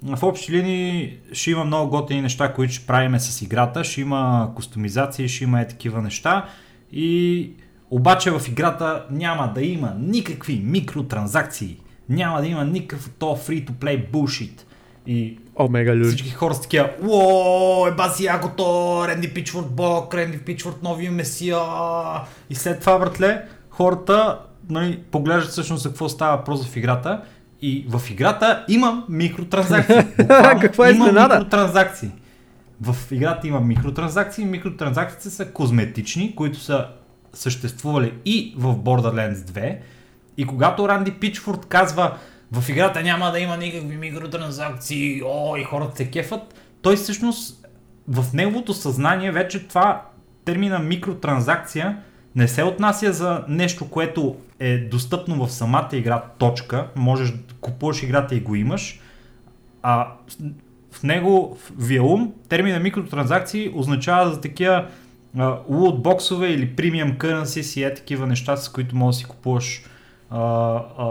[0.04, 4.52] в общи линии ще има много готини неща, които ще правиме с играта, ще има
[4.56, 6.46] кустомизации, ще има е такива неща
[6.92, 7.50] и
[7.92, 11.78] обаче в играта няма да има никакви микротранзакции,
[12.10, 14.62] няма да има никакъв то free-to-play bullshit.
[15.08, 16.08] И Омега люд.
[16.08, 18.64] всички хора са такива, уоо, еба си якото,
[19.08, 21.58] Ренди Пичфорд Бог, Ренди Пичфорд новия месия.
[22.50, 24.40] И след това, братле, хората
[24.70, 27.22] нали, поглеждат всъщност за какво става въпрос в играта.
[27.66, 29.96] И в играта има микротранзакции.
[30.62, 31.36] Каква има изненада!
[31.36, 32.12] микротранзакции.
[32.82, 34.46] В играта има микротранзакции.
[34.46, 36.88] Микротранзакциите са козметични, които са
[37.34, 39.78] съществували и в Borderlands 2.
[40.38, 42.18] И когато Ранди Пичфорд казва
[42.52, 47.68] в играта няма да има никакви микротранзакции, о, и хората се кефат, той всъщност
[48.08, 50.02] в неговото съзнание вече това
[50.46, 51.98] термина микротранзакция
[52.36, 58.04] не се отнася за нещо, което е достъпно в самата игра, точка, можеш да купуваш
[58.04, 59.00] играта и го имаш,
[59.82, 60.08] а
[60.92, 64.88] в него, в вия ум, термина микротранзакции означава за такива
[65.70, 69.84] лутбоксове или премиум currency си е такива неща, с които можеш да си купуваш
[70.30, 71.04] а, а,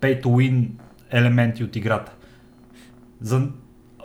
[0.00, 0.66] pay to win
[1.10, 2.12] елементи от играта.
[3.20, 3.48] За,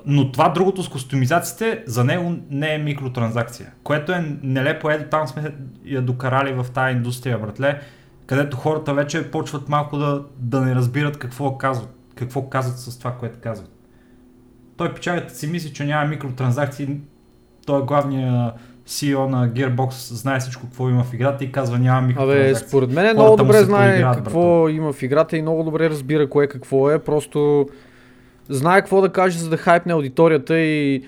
[0.09, 5.27] но това другото с кустомизациите, за него не е микротранзакция, което е нелепо, ето там
[5.27, 5.51] сме
[5.85, 7.81] я докарали в тази индустрия, братле,
[8.25, 11.89] където хората вече почват малко да, да не разбират какво казват.
[12.15, 13.71] какво казват с това, което казват.
[14.77, 16.97] Той печалята си мисли, че няма микротранзакции.
[17.65, 18.53] Той е главният
[18.87, 22.51] CEO на Gearbox, знае всичко какво има в играта и казва няма микротранзакции.
[22.51, 24.69] Абе, според мен много добре знае какво брато.
[24.69, 26.99] има в играта и много добре разбира кое какво е.
[26.99, 27.67] Просто
[28.49, 31.03] знае какво да каже, за да хайпне аудиторията и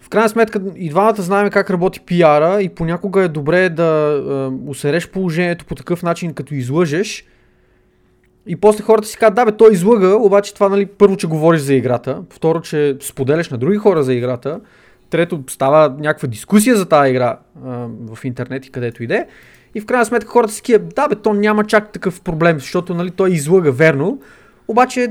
[0.00, 4.68] в крайна сметка и двамата знаем как работи пиара и понякога е добре да е,
[4.70, 7.24] усереш положението по такъв начин, като излъжеш.
[8.46, 11.60] И после хората си казват, да бе, той излъга, обаче това, нали, първо, че говориш
[11.60, 14.60] за играта, второ, че споделяш на други хора за играта,
[15.10, 19.26] трето, става някаква дискусия за тази игра а, в интернет и където иде.
[19.74, 22.94] И в крайна сметка хората си кият, да бе, то няма чак такъв проблем, защото
[22.94, 24.20] нали, той излъга верно,
[24.68, 25.10] обаче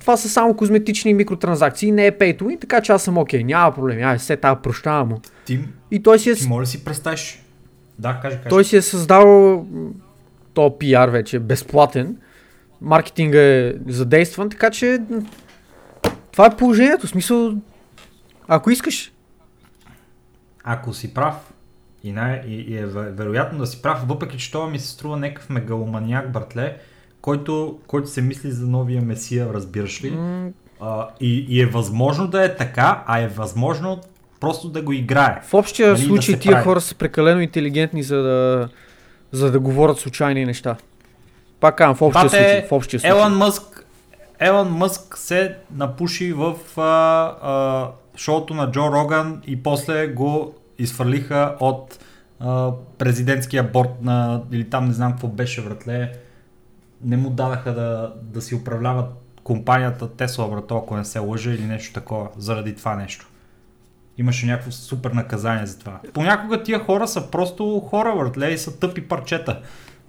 [0.00, 3.74] това са само козметични микротранзакции, не е pay така че аз съм окей, okay, няма
[3.74, 5.20] проблем, ай, се тази прощава му.
[5.44, 6.34] Ти, и той си е...
[6.34, 7.42] Ти може да си представиш.
[7.98, 8.48] Да, кажи, кажи.
[8.48, 9.66] Той си е създал
[10.54, 12.16] то пиар вече, безплатен.
[12.80, 14.98] Маркетинга е задействан, така че
[16.32, 17.06] това е положението.
[17.06, 17.54] В смисъл,
[18.48, 19.12] ако искаш.
[20.64, 21.34] Ако си прав,
[22.04, 25.16] и, най- и, и е вероятно да си прав, въпреки че това ми се струва
[25.16, 26.76] някакъв мегаломаняк, братле,
[27.20, 30.12] който, който се мисли за новия месия, разбираш ли?
[30.12, 30.52] Mm.
[30.80, 34.00] А, и, и е възможно да е така, а е възможно
[34.40, 35.40] просто да го играе.
[35.44, 36.64] В общия нали, случай да тия прави.
[36.64, 38.68] хора са прекалено интелигентни, за да,
[39.32, 40.76] за да говорят случайни неща.
[41.60, 43.18] Пак казвам, в общия, случай, в общия случай.
[43.18, 43.86] Елон Мъск,
[44.38, 46.82] Елон Мъск се напуши в а,
[47.42, 51.98] а, шоуто на Джо Роган и после го изфърлиха от
[52.40, 56.12] а, президентския борт на, или там не знам какво беше вратле,
[57.04, 59.06] не му дадаха да, да си управляват
[59.44, 63.26] компанията Тесла, брато, ако не се лъжа или нещо такова, заради това нещо.
[64.18, 66.00] Имаше някакво супер наказание за това.
[66.12, 69.60] Понякога тия хора са просто хора, братле, и са тъпи парчета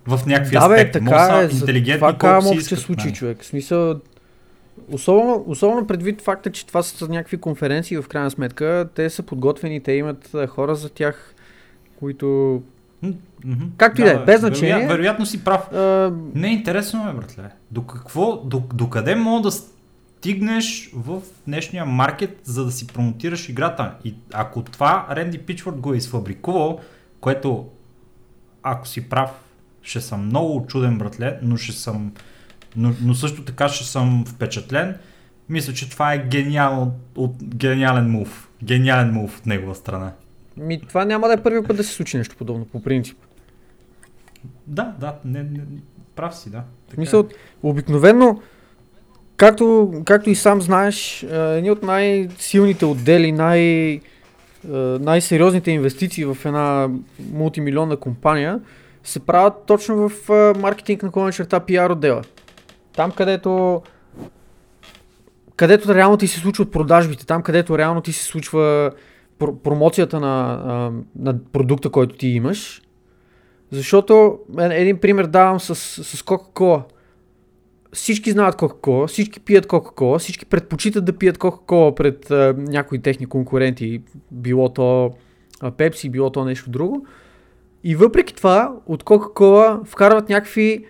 [0.07, 0.99] в някакви да, аспекти.
[0.99, 3.15] Бе, така е, интелигентни, това може се случи, нали?
[3.15, 3.41] човек.
[3.41, 3.99] В смисъл,
[4.91, 9.83] Особено, особено предвид факта, че това са някакви конференции в крайна сметка, те са подготвени,
[9.83, 11.35] те имат хора за тях,
[11.99, 12.61] които...
[13.03, 13.69] Mm-hmm.
[13.77, 14.73] Както и да е, без значение.
[14.73, 15.71] Вероятно, вероятно си прав.
[15.73, 16.11] А...
[16.35, 17.49] Не е интересно, ме, братле.
[17.71, 23.49] До какво, до, до къде мога да стигнеш в днешния маркет, за да си промотираш
[23.49, 23.93] играта?
[24.03, 26.79] И ако това Ренди Пичфорд го е изфабрикувал,
[27.19, 27.67] което,
[28.63, 29.29] ако си прав,
[29.81, 32.11] ще съм много чуден, братле, но ще съм
[32.75, 34.97] но, но също така ще съм впечатлен.
[35.49, 38.49] Мисля, че това е гениал, от, гениален мув.
[38.63, 40.11] Гениален мув от негова страна.
[40.57, 43.17] Ми, това няма да е първи път да се случи нещо подобно, по принцип.
[44.67, 45.59] Да, да, не, не,
[46.15, 46.63] прав си, да.
[46.89, 47.23] Така Мисъл, е.
[47.63, 48.41] обикновено,
[49.37, 54.01] както, както и сам знаеш, едни от най-силните отдели, най-
[54.99, 56.89] най-сериозните инвестиции в една
[57.31, 58.59] мултимилионна компания
[59.03, 62.21] се правят точно в маркетинг на клона черта пиар отдела.
[62.95, 63.81] Там, където
[65.55, 68.91] където реално ти се случват продажбите, там където реално ти се случва
[69.41, 72.81] пр- промоцията на, на продукта, който ти имаш.
[73.71, 76.83] Защото един пример давам с, с Coca-Cola.
[77.93, 83.25] Всички знаят Coca-Cola, всички пият Coca-Cola, всички предпочитат да пият Coca-Cola пред а, някои техни
[83.25, 84.01] конкуренти,
[84.31, 85.11] било то
[85.61, 87.05] Pepsi, било то нещо друго.
[87.83, 90.85] И въпреки това, от Coca-Cola вкарват някакви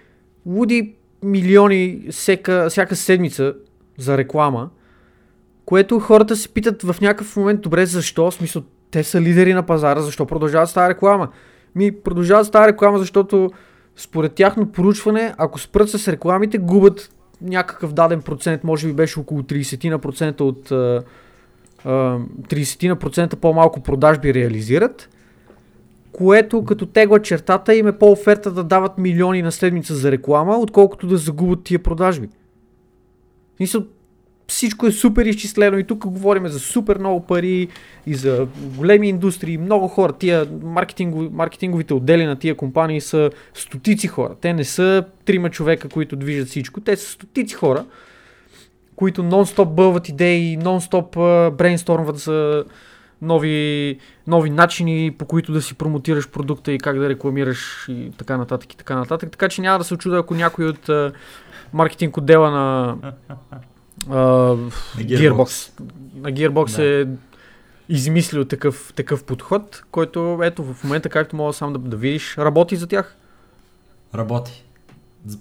[0.45, 3.53] луди милиони всека, всяка седмица
[3.97, 4.69] за реклама,
[5.71, 8.31] което хората се питат в някакъв момент, добре, защо?
[8.31, 11.29] В смисъл, те са лидери на пазара, защо продължават с тази реклама?
[11.75, 13.51] Ми продължават с тази реклама, защото
[13.95, 17.09] според тяхно поручване, ако спрат с рекламите, губят
[17.41, 21.03] някакъв даден процент, може би беше около 30% от uh,
[21.85, 25.09] uh, 30% по-малко продажби реализират
[26.11, 31.07] което като тегла чертата им е по-оферта да дават милиони на седмица за реклама, отколкото
[31.07, 32.29] да загубят тия продажби.
[33.59, 33.83] Мисля,
[34.51, 37.67] всичко е супер изчислено и тук говорим за супер много пари
[38.05, 40.13] и за големи индустрии, много хора.
[40.13, 44.35] Тия маркетингови, маркетинговите отдели на тия компании са стотици хора.
[44.41, 46.81] Те не са трима човека, които движат всичко.
[46.81, 47.85] Те са стотици хора,
[48.95, 52.63] които нон-стоп бълват идеи, нон-стоп брейнстормват за
[53.21, 58.37] нови, нови начини по които да си промотираш продукта и как да рекламираш и така
[58.37, 59.31] нататък и така нататък.
[59.31, 60.89] Така че няма да се очуда, ако някой от
[61.73, 62.95] маркетинг отдела на
[64.05, 65.79] uh, Gearbox,
[66.15, 67.01] на Gearbox да.
[67.01, 67.05] е
[67.89, 72.75] измислил такъв, такъв подход, който ето в момента, както мога сам да, да видиш, работи
[72.75, 73.15] за тях.
[74.15, 74.63] Работи.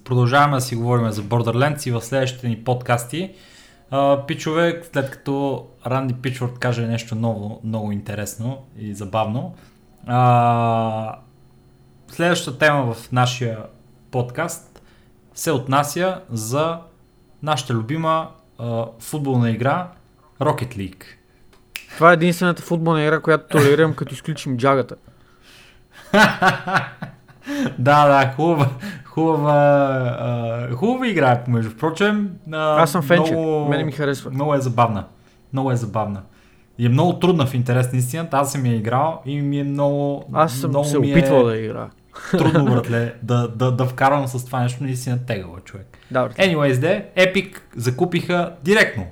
[0.03, 3.31] Продължаваме да си говорим за Borderlands и в следващите ни подкасти.
[3.91, 9.55] А, пичове, след като Ранди Пичворд каже нещо много, много интересно и забавно.
[10.07, 11.15] А,
[12.07, 13.59] следващата тема в нашия
[14.11, 14.81] подкаст
[15.33, 16.79] се отнася за
[17.43, 18.29] нашата любима
[18.61, 19.87] а, футболна игра
[20.41, 21.03] Rocket League.
[21.95, 24.95] Това е единствената футболна игра, която толерирам, като изключим джагата.
[27.79, 28.69] да, да, хубава,
[29.05, 29.53] хубава,
[30.19, 32.29] а, хубава игра, е, между прочим.
[32.51, 34.31] А, Аз съм фенче, много, мене ми харесва.
[34.31, 35.05] Много е забавна.
[35.53, 36.21] Много е забавна.
[36.77, 38.37] И е много трудна в интерес на истината.
[38.37, 40.25] Аз съм я играл и ми е много.
[40.33, 41.43] Аз съм много се опитвал е...
[41.43, 41.89] да игра.
[42.31, 45.97] Трудно, братле, да, да, да вкарвам с това нещо, наистина тегава човек.
[46.11, 49.05] Да, Anyways, де, Epic закупиха директно,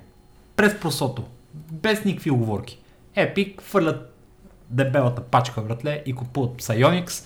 [0.56, 1.24] през просото,
[1.72, 2.80] без никакви оговорки.
[3.18, 4.16] Epic фърлят
[4.70, 7.26] дебелата пачка, братле, и купуват Psyonix.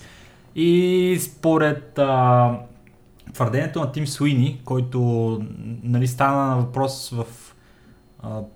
[0.56, 2.50] И според а,
[3.32, 4.98] твърдението на Тим Суини, който
[5.82, 7.26] нали, стана на въпрос в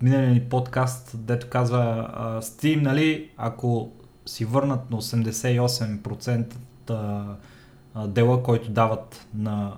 [0.03, 3.93] миналия ни подкаст, дето казва а, Steam, нали, ако
[4.27, 6.55] си върнат на 88%
[8.07, 9.73] дела, който дават на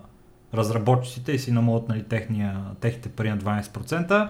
[0.54, 4.28] разработчиците и си намалят нали, техния, техните пари на 12%,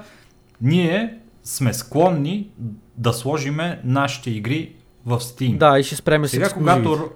[0.61, 2.51] ние сме склонни
[2.97, 4.75] да сложиме нашите игри
[5.07, 5.59] в Steam.
[5.59, 7.11] Да, и ще спреме с Сега, когато...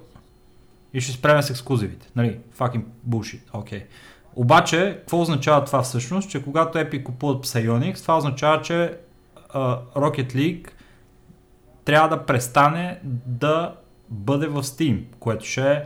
[0.94, 2.10] И ще спреме с ексклюзивите.
[2.16, 3.40] Нали, fucking bullshit.
[3.52, 3.80] Окей.
[3.80, 3.84] Okay.
[4.36, 6.30] Обаче, какво означава това всъщност?
[6.30, 8.98] Че когато Epic купуват Psyonix, това означава, че
[9.54, 10.68] uh, Rocket League
[11.84, 13.74] трябва да престане да
[14.14, 15.82] бъде в Steam, което ще е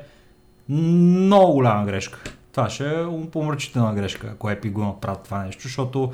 [0.68, 2.18] много голяма грешка.
[2.52, 6.12] Това ще е помрачителна грешка, ако Epic го направят това нещо, защото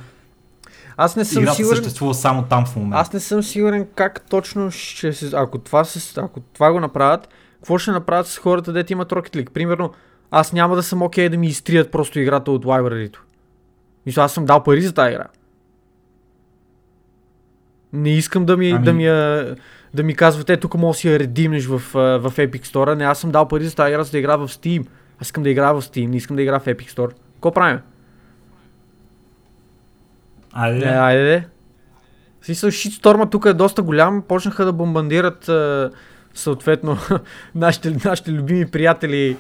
[0.97, 1.77] аз не съм Играта сигурен.
[1.77, 2.99] съществува само там в момента.
[2.99, 5.31] Аз не съм сигурен как точно ще се.
[5.35, 6.21] Ако това, се...
[6.21, 9.51] ако това го направят, какво ще направят с хората, дете имат Rocket League?
[9.51, 9.93] Примерно,
[10.31, 13.17] аз няма да съм окей okay да ми изтрият просто играта от library
[14.07, 15.27] Мисля, аз съм дал пари за тази игра.
[17.95, 18.85] Не искам да ми, ами...
[18.85, 19.05] да ми,
[19.95, 22.95] да ми казвате, тук може да си я редимнеш в, в Epic Store.
[22.95, 24.87] Не, аз съм дал пари за тази игра, за да игра в Steam.
[25.21, 27.13] Аз искам да играя в Steam, не искам да игра в Epic Store.
[27.35, 27.79] Какво правим?
[30.53, 30.87] Айде.
[30.87, 31.47] Не, айде.
[32.43, 34.23] Смисъл, шитсторма тук е доста голям.
[34.23, 35.51] Почнаха да бомбандират
[36.35, 36.97] съответно
[37.55, 39.37] нашите, нашите любими приятели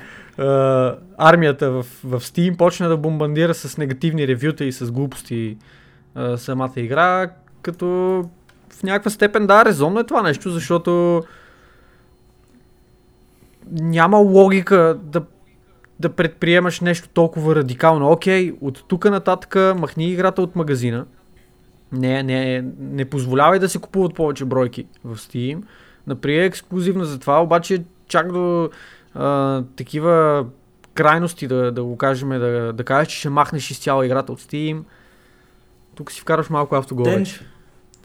[1.19, 5.57] армията в, в Steam почна да бомбандира с негативни ревюта и с глупости
[6.37, 7.31] самата игра,
[7.63, 8.25] като
[8.79, 11.23] в някаква степен да, резонно е това нещо, защото
[13.71, 15.23] няма логика да,
[16.01, 18.11] да предприемаш нещо толкова радикално.
[18.11, 21.07] Окей, от тук нататък махни играта от магазина.
[21.93, 25.63] Не, не, не позволявай да се купуват повече бройки в Steam.
[26.07, 28.71] Например, е ексклюзивна за това, обаче чак до
[29.15, 30.47] а, такива
[30.95, 34.83] крайности, да, да го кажем, да, да кажеш, че ще махнеш изцяло играта от Steam.
[35.95, 37.41] Тук си вкараш малко автогол вече.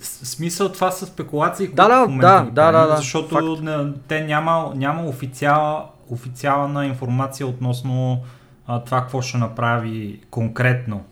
[0.02, 3.98] Смисъл това са спекулации, да, да, да, да, да, да, защото факт.
[4.08, 8.22] те няма, няма официал, официална информация относно
[8.68, 11.04] а, това какво ще направи конкретно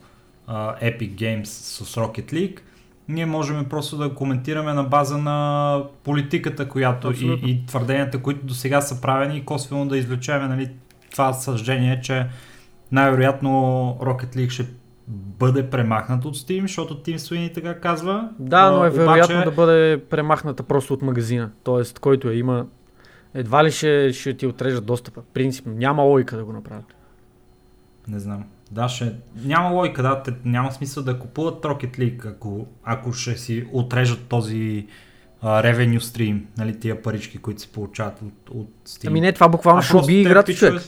[0.47, 2.59] а, Epic Games с Rocket League.
[3.07, 8.53] Ние можем просто да коментираме на база на политиката, която и, и твърденията, които до
[8.53, 10.69] сега са правени и косвено да извлечеме нали,
[11.11, 12.27] това съждение, че
[12.91, 13.49] най-вероятно
[14.01, 14.67] Rocket League ще
[15.07, 18.29] бъде премахнат от Steam, защото Team Sweeney така казва.
[18.39, 19.49] Да, но е вероятно обаче...
[19.49, 21.51] да бъде премахната просто от магазина.
[21.63, 22.65] Тоест, който я има,
[23.33, 25.21] едва ли ще, ще ти отрежат достъпа.
[25.33, 26.95] Принципно, няма логика да го направят.
[28.07, 28.43] Не знам.
[28.71, 29.13] Да, ще...
[29.45, 34.27] Няма логика, да, те, няма смисъл да купуват Rocket League, ако, ако ще си отрежат
[34.27, 34.87] този
[35.43, 39.07] revenue stream, нали, тия парички, които се получават от, от Steam.
[39.07, 40.81] Ами не, това буквално ще уби играта, човек.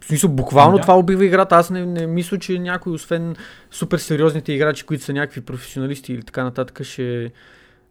[0.00, 0.82] В смисъл, буквално да.
[0.82, 1.56] това убива играта.
[1.56, 3.36] Аз не, не мисля, че някой, освен
[3.70, 7.32] супер сериозните играчи, които са някакви професионалисти или така нататък, ще,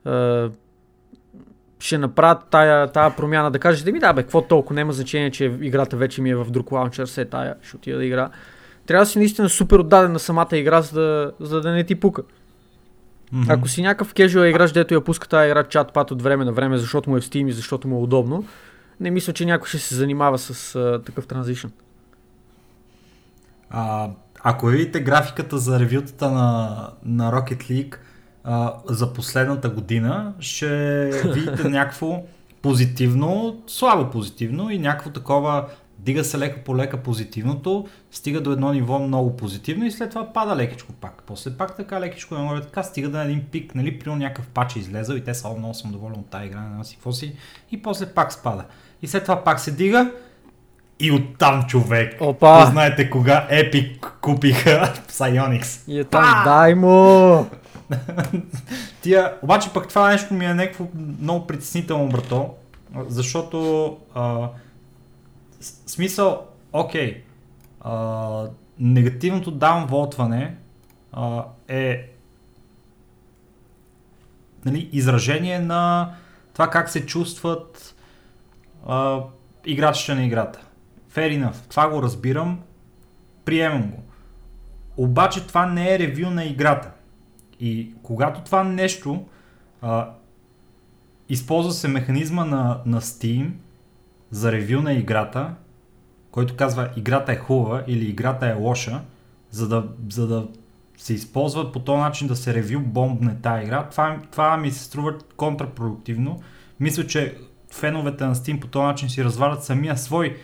[0.05, 0.49] а,
[1.79, 3.51] ще направят тая, тая промяна.
[3.51, 6.51] Да кажете ми, да бе, какво толкова, няма значение, че играта вече ми е в
[6.51, 8.29] друг лаунчер, се тая, ще отида да игра.
[8.85, 11.95] Трябва да си наистина супер отдаден на самата игра, за да, за да не ти
[11.95, 12.23] пука.
[13.33, 13.57] Mm-hmm.
[13.57, 16.51] Ако си някакъв кежуал играч, дето я пуска тази игра чат пат от време на
[16.51, 18.45] време, защото му е в Steam и защото му е удобно,
[18.99, 21.71] не мисля, че някой ще се занимава с а, такъв транзишън.
[23.69, 24.09] А,
[24.43, 27.95] ако видите графиката за ревютата на, на Rocket League
[28.43, 32.23] а, за последната година, ще видите някакво
[32.61, 35.67] позитивно, слабо позитивно и някакво такова
[35.99, 40.33] дига се лека по лека позитивното, стига до едно ниво много позитивно и след това
[40.33, 41.23] пада лекичко пак.
[41.25, 44.75] После пак така лекичко, не така, стига да е един пик, нали, при някакъв пач
[44.75, 47.35] е излезъл и те са много съм доволен от тази игра, не си какво си,
[47.71, 48.65] и после пак спада.
[49.01, 50.11] И след това пак се дига
[50.99, 52.21] и оттам човек.
[52.21, 52.65] Опа!
[52.65, 55.83] знаете кога Epic купиха Psyonix.
[55.87, 56.43] И е там, а!
[56.43, 57.45] дай му!
[59.01, 60.85] Тия, обаче пък това нещо ми е някакво
[61.21, 62.53] много притеснително, брато,
[63.07, 64.49] защото а,
[65.87, 67.23] смисъл, окей,
[67.81, 68.43] а,
[68.79, 70.55] негативното даунволтване
[71.13, 72.09] а, е
[74.65, 76.13] нали, изражение на
[76.53, 77.95] това как се чувстват
[78.87, 79.19] а,
[79.65, 80.59] играчите на играта.
[81.19, 81.69] Fair enough.
[81.69, 82.59] Това го разбирам,
[83.45, 84.03] приемам го.
[84.97, 86.91] Обаче това не е ревю на играта.
[87.59, 89.25] И когато това нещо
[89.81, 90.09] а,
[91.29, 93.51] използва се механизма на, на Steam
[94.31, 95.53] за ревю на играта,
[96.31, 99.01] който казва играта е хубава или играта е лоша,
[99.51, 100.47] за да, за да
[100.97, 104.83] се използва по този начин да се ревю бомбне тази игра, това, това ми се
[104.83, 106.41] струва контрапродуктивно.
[106.79, 107.37] Мисля, че
[107.71, 110.37] феновете на Steam по този начин си развалят самия свой,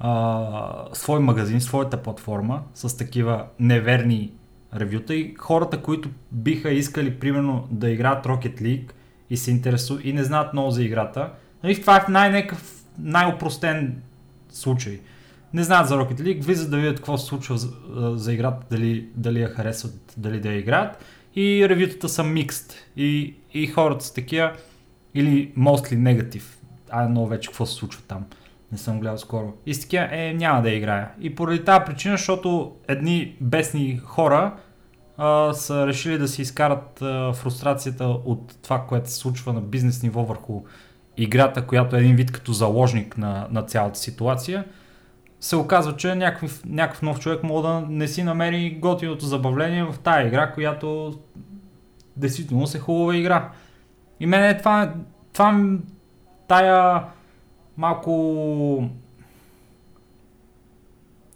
[0.00, 4.32] а, свой магазин, своята платформа с такива неверни
[4.76, 8.90] ревюта и хората, които биха искали примерно да играят Rocket League
[9.30, 11.32] и се интересуват и не знаят много за играта,
[11.64, 14.02] нали, това е най-некъв, най-опростен
[14.50, 15.00] случай.
[15.54, 17.68] Не знаят за Rocket League, влизат да видят какво се случва за,
[18.14, 21.04] за играта, дали, дали я харесват, дали да я играят
[21.36, 24.52] и ревютата са микст и, и хората са такива
[25.14, 26.58] или mostly негатив.
[26.90, 28.24] А много вече какво се случва там.
[28.72, 29.52] Не съм гледал скоро.
[29.66, 31.10] И с е, няма да играя.
[31.20, 34.54] И поради тази причина, защото едни бесни хора
[35.16, 40.02] а, са решили да си изкарат а, фрустрацията от това, което се случва на бизнес
[40.02, 40.62] ниво върху
[41.16, 44.64] играта, която е един вид като заложник на, на цялата ситуация,
[45.40, 49.98] се оказва, че някакъв, някакъв нов човек може да не си намери готиното забавление в
[49.98, 51.18] тази игра, която
[52.16, 53.50] действително се хубава игра.
[54.20, 54.94] И мене това,
[55.32, 55.64] това
[56.48, 57.04] тая
[57.76, 58.88] малко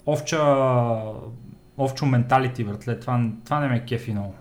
[0.06, 0.40] овча,
[1.78, 4.34] овчо менталити, братле, това, това не ме кефи много.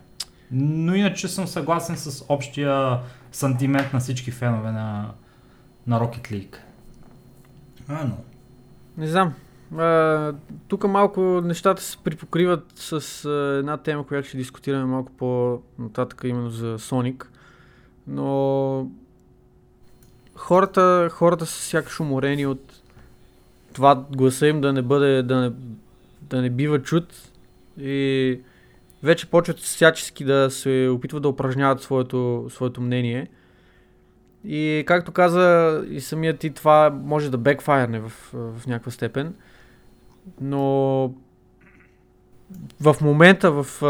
[0.52, 3.00] Но иначе съм съгласен с общия
[3.32, 5.12] сантимент на всички фенове на,
[5.88, 6.56] на Rocket League.
[7.88, 8.18] А, но.
[8.98, 9.34] Не знам.
[10.68, 16.50] Тук малко нещата се припокриват с а, една тема, която ще дискутираме малко по-нататък, именно
[16.50, 17.26] за Sonic.
[18.08, 18.88] Но
[20.36, 22.82] хората, хората са сякаш уморени от
[23.74, 25.52] това гласа им да не бъде, да не,
[26.22, 27.32] да не бива чут
[27.80, 28.40] и
[29.04, 33.28] вече почват всячески да се опитват да упражняват своето, своето мнение.
[34.46, 39.36] И както каза и самият ти, това може да бекфайрне в, в някаква степен.
[40.42, 41.04] Но
[42.82, 43.82] в момента, в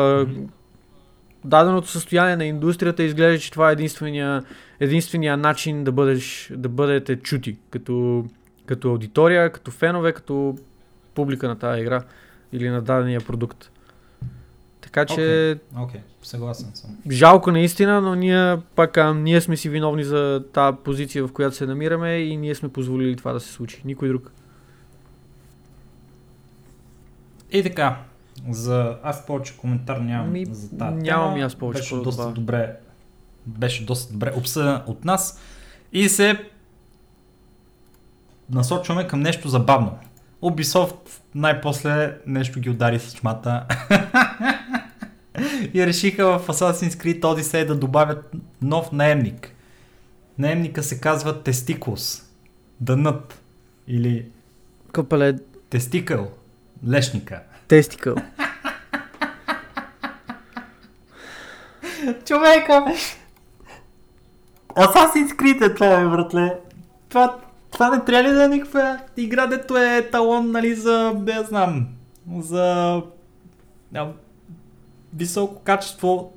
[1.46, 4.44] даденото състояние на индустрията изглежда, че това е единствения,
[4.80, 8.26] единствения начин да, бъдеш, да бъдете чути като,
[8.66, 10.58] като аудитория, като фенове, като
[11.14, 12.04] публика на тази игра
[12.54, 13.72] или на дадения продукт.
[14.82, 15.22] Така че...
[15.22, 16.00] Okay, okay.
[16.22, 16.98] съгласен съм.
[17.12, 21.56] Жалко наистина, но ние пак а, ние сме си виновни за тази позиция, в която
[21.56, 23.82] се намираме и ние сме позволили това да се случи.
[23.86, 24.32] Никой друг.
[27.52, 27.98] И така,
[28.50, 28.98] за...
[29.04, 31.80] Аз повече коментар нямам Ми, за тази Нямам и аз повече.
[31.80, 32.76] Беше доста добре,
[33.46, 35.40] беше доста добре обсъден от нас
[35.94, 36.50] и се
[38.50, 39.98] насочваме към нещо забавно.
[40.44, 40.96] Ubisoft
[41.36, 43.66] най-после нещо ги удари с чмата
[45.74, 48.32] и решиха в Assassin's Creed Odyssey да добавят
[48.62, 49.52] нов наемник.
[50.38, 52.24] Наемника се казва Testicles.
[52.82, 53.42] Дънът.
[53.88, 54.26] Или...
[54.92, 55.36] Капеле.
[55.70, 56.32] Тестикъл.
[56.88, 57.42] Лешника.
[57.68, 58.16] Тестикъл.
[62.26, 62.86] Човека!
[64.76, 66.60] Assassin's Creed е това, бе, братле.
[67.10, 67.38] Това,
[67.72, 71.88] това не трябва ли да е никаква игра, дето е талон, нали, за, не знам,
[72.40, 73.02] за
[73.96, 74.08] а,
[75.16, 76.34] високо качество,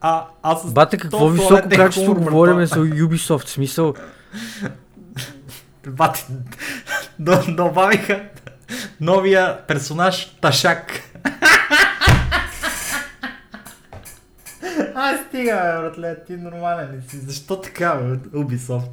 [0.00, 0.72] а аз...
[0.72, 3.94] Бате, какво високо качество говорим за Ubisoft, смисъл?
[5.88, 6.26] Бате,
[7.48, 8.22] добавиха
[9.00, 11.00] новия персонаж Ташак.
[14.94, 17.18] А, стига, бе, братле, ти нормален ли си?
[17.18, 18.88] Защо така, бе, Ubisoft?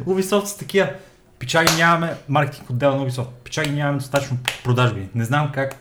[0.00, 0.90] Ubisoft са такива.
[1.38, 5.08] Пичаги нямаме, маркетинг отдел на Ubisoft, пичаги нямаме достатъчно продажби.
[5.14, 5.76] Не знам как,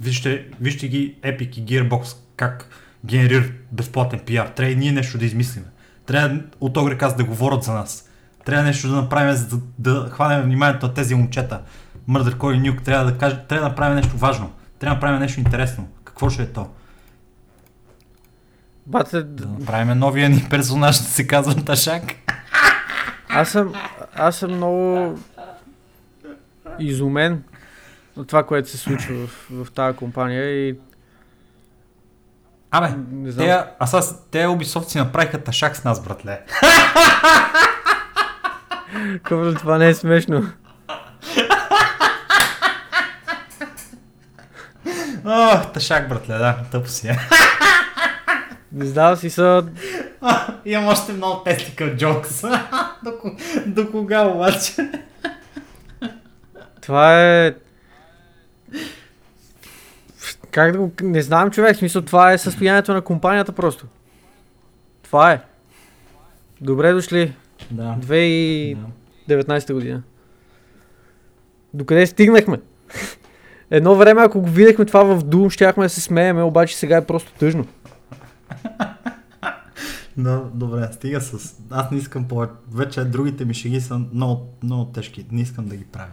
[0.00, 2.68] вижте, вижте ги Epic и Gearbox, как
[3.04, 4.46] генерират безплатен пиар.
[4.46, 5.64] Трябва и ние нещо да измислим.
[6.06, 8.08] Трябва от Огреказ да говорят за нас.
[8.44, 11.60] Трябва нещо да направим, за да, да хванем вниманието на тези момчета.
[12.08, 12.84] Murder Core и Nuke.
[12.84, 14.52] Трябва да, каже, трябва да направим нещо важно.
[14.78, 15.88] Трябва да направим нещо интересно.
[16.04, 16.70] Какво ще е то?
[18.86, 19.22] Бате...
[19.22, 22.02] Да направим новия ни персонаж, да се казва Ташак.
[23.28, 23.74] Аз съм,
[24.14, 25.18] аз съм много
[26.78, 27.42] изумен
[28.16, 30.78] от това, което се случва в, в тази компания и
[32.70, 33.46] Абе, не знам.
[33.46, 36.40] те, а сега, те Ubisoft си направиха ташак с нас, братле.
[39.22, 40.52] Какво това не е смешно.
[45.26, 47.18] О, ташак, братле, да, тъпо си е.
[48.72, 49.66] Не знам си са...
[50.64, 52.40] Имам още много тестикъл джокс.
[53.04, 53.12] до,
[53.66, 54.90] до кога обаче?
[56.80, 57.54] Това е...
[60.50, 60.92] Как да го...
[61.02, 63.86] Не знам човек, в смисъл това е състоянието на компанията просто.
[65.02, 65.40] Това е.
[66.60, 67.34] Добре дошли.
[67.70, 67.96] Да.
[68.00, 70.02] 2019 година.
[71.74, 72.58] Докъде стигнахме?
[73.70, 77.06] Едно време, ако го видяхме това в Doom, щяхме да се смееме, обаче сега е
[77.06, 77.66] просто тъжно.
[80.16, 81.56] Да, добре, стига с...
[81.70, 82.52] Аз не искам повече.
[82.74, 85.26] Вече другите ми шеги са много, много тежки.
[85.30, 86.10] Не искам да ги правя.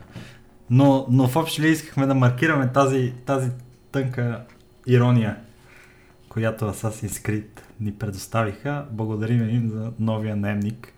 [0.69, 3.49] Но, но в общи ли искахме да маркираме тази, тази
[3.91, 4.43] тънка
[4.87, 5.37] ирония,
[6.29, 8.85] която Assassin's Creed ни предоставиха.
[8.91, 10.93] Благодарим им за новия наемник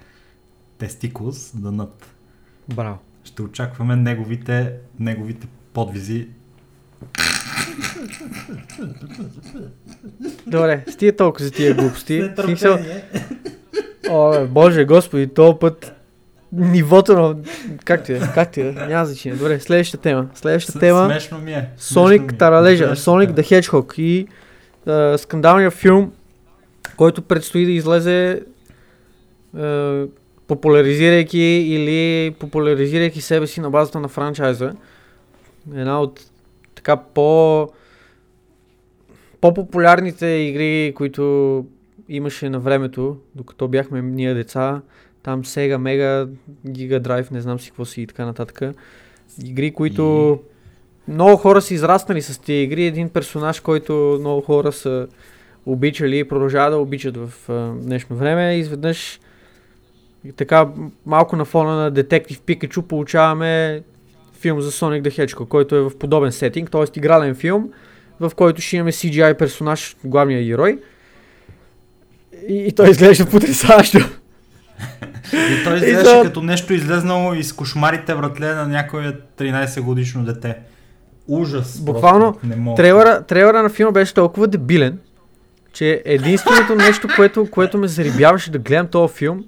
[0.79, 2.05] Testicles да над.
[2.75, 2.97] Браво.
[3.23, 6.27] Ще очакваме неговите, неговите подвизи.
[10.47, 12.29] Добре, стига толкова за тия глупости.
[12.37, 12.77] С Смисъл.
[14.09, 15.93] О, боже, господи, този път
[16.51, 17.35] нивото на...
[17.85, 18.19] Как ти е?
[18.33, 18.71] Как ти е?
[18.71, 19.37] Няма значение.
[19.37, 20.27] Добре, следващата тема.
[20.35, 21.05] Следващата С- тема.
[21.05, 21.69] Смешно ми е.
[21.77, 22.37] Соник.
[22.37, 24.27] Таралежа, Соник the Hedgehog и
[24.85, 26.11] а, скандалния филм,
[26.97, 28.41] който предстои да излезе
[29.57, 30.03] а,
[30.47, 34.73] популяризирайки или популяризирайки себе си на базата на франчайза.
[35.75, 36.21] Една от
[36.85, 37.69] така по
[39.41, 41.65] по-популярните игри, които
[42.09, 44.81] имаше на времето, докато бяхме ние деца,
[45.23, 46.29] там Sega, Mega,
[46.67, 48.61] Giga Drive, не знам си какво си и така нататък.
[49.45, 50.39] Игри, които
[51.07, 52.85] много хора са израснали с тези игри.
[52.85, 55.07] Един персонаж, който много хора са
[55.65, 58.55] обичали и продължават да обичат в а, днешно време.
[58.55, 59.19] Изведнъж
[60.25, 60.67] и така
[61.05, 63.83] малко на фона на Детектив Пикачу получаваме
[64.39, 66.83] филм за Sonic the Hedgehog, който е в подобен сетинг, т.е.
[66.95, 67.69] игрален филм,
[68.19, 70.79] в който ще имаме CGI персонаж, главния герой.
[72.49, 73.97] И, и той изглежда потрясаващо.
[75.33, 80.23] И той И изглеждаше за- като нещо излезнало из кошмарите вратле на някое 13 годишно
[80.23, 80.55] дете.
[81.27, 81.79] Ужас.
[81.79, 82.39] Буквално.
[82.75, 84.99] Трейлера, трейлера на филма беше толкова дебилен,
[85.73, 89.43] че единственото нещо, което, което ме зарибяваше да гледам този филм,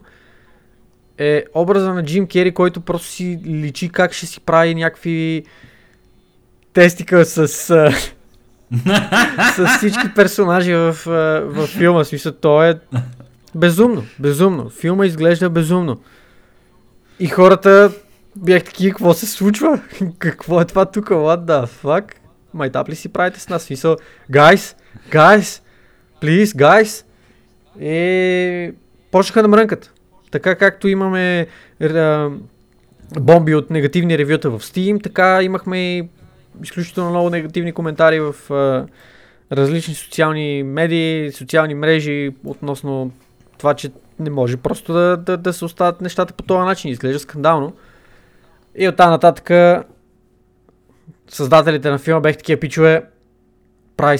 [1.18, 5.44] е образа на Джим Кери, който просто си личи как ще си прави някакви
[6.74, 7.48] тестика с,
[9.56, 10.98] с всички персонажи в,
[11.46, 12.04] в филма.
[12.04, 12.80] Смисъл, то е
[13.56, 14.70] безумно, безумно.
[14.70, 16.02] Филма изглежда безумно.
[17.20, 17.92] И хората
[18.36, 19.82] бях такива, какво се случва?
[20.20, 21.10] какво е това тук?
[21.10, 22.14] What the fuck?
[22.54, 23.64] Майтап ли си правите с нас?
[23.64, 23.96] Смисъл,
[24.32, 24.76] guys,
[25.12, 25.62] guys,
[26.22, 27.04] please, guys.
[27.82, 28.74] И
[29.12, 29.94] почнаха да мрънкат.
[30.32, 31.48] Така както имаме
[31.82, 32.30] а,
[33.20, 36.10] бомби от негативни ревюта в Steam, така имахме и
[36.64, 38.88] изключително много негативни коментари в а,
[39.56, 43.12] различни социални медии, социални мрежи относно
[43.58, 46.92] това, че не може просто да, да, да се остават нещата по този начин.
[46.92, 47.74] Изглежда скандално.
[48.76, 49.52] И оттам нататък
[51.30, 53.04] създателите на филма бех такива пичове,
[53.98, 54.18] прави.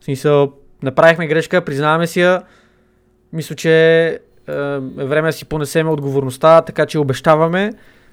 [0.00, 2.42] В смисъл, направихме грешка, признаваме си я.
[3.32, 4.18] Мисля, че
[4.48, 7.72] е, време да си понесеме отговорността, така че обещаваме,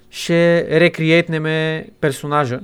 [0.09, 2.59] ще рекриейтнеме персонажа.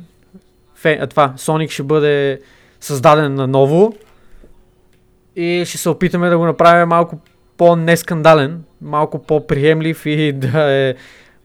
[0.76, 2.42] Фе, а, това, Соник ще бъде
[2.80, 3.94] създаден наново
[5.36, 7.20] и ще се опитаме да го направим малко
[7.58, 10.96] по-нескандален, малко по-приемлив и да е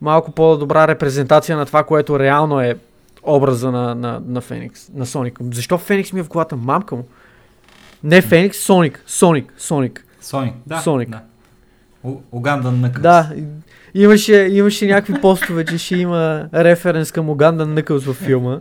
[0.01, 2.77] малко по-добра репрезентация на това, което реално е
[3.23, 5.39] образа на, на, на Феникс, на Соник.
[5.51, 6.55] Защо Феникс ми е в главата?
[6.55, 7.07] Мамка му.
[8.03, 10.05] Не Феникс, Соник, Соник, Соник.
[10.21, 10.53] Соник.
[10.67, 10.81] Да.
[10.81, 11.09] Соник.
[11.09, 11.21] Да.
[12.31, 13.01] Угандан Накълс.
[13.01, 13.33] Да,
[13.93, 18.59] имаше, имаше някакви постове, че ще има референс към Угандан Nëкълс във филма.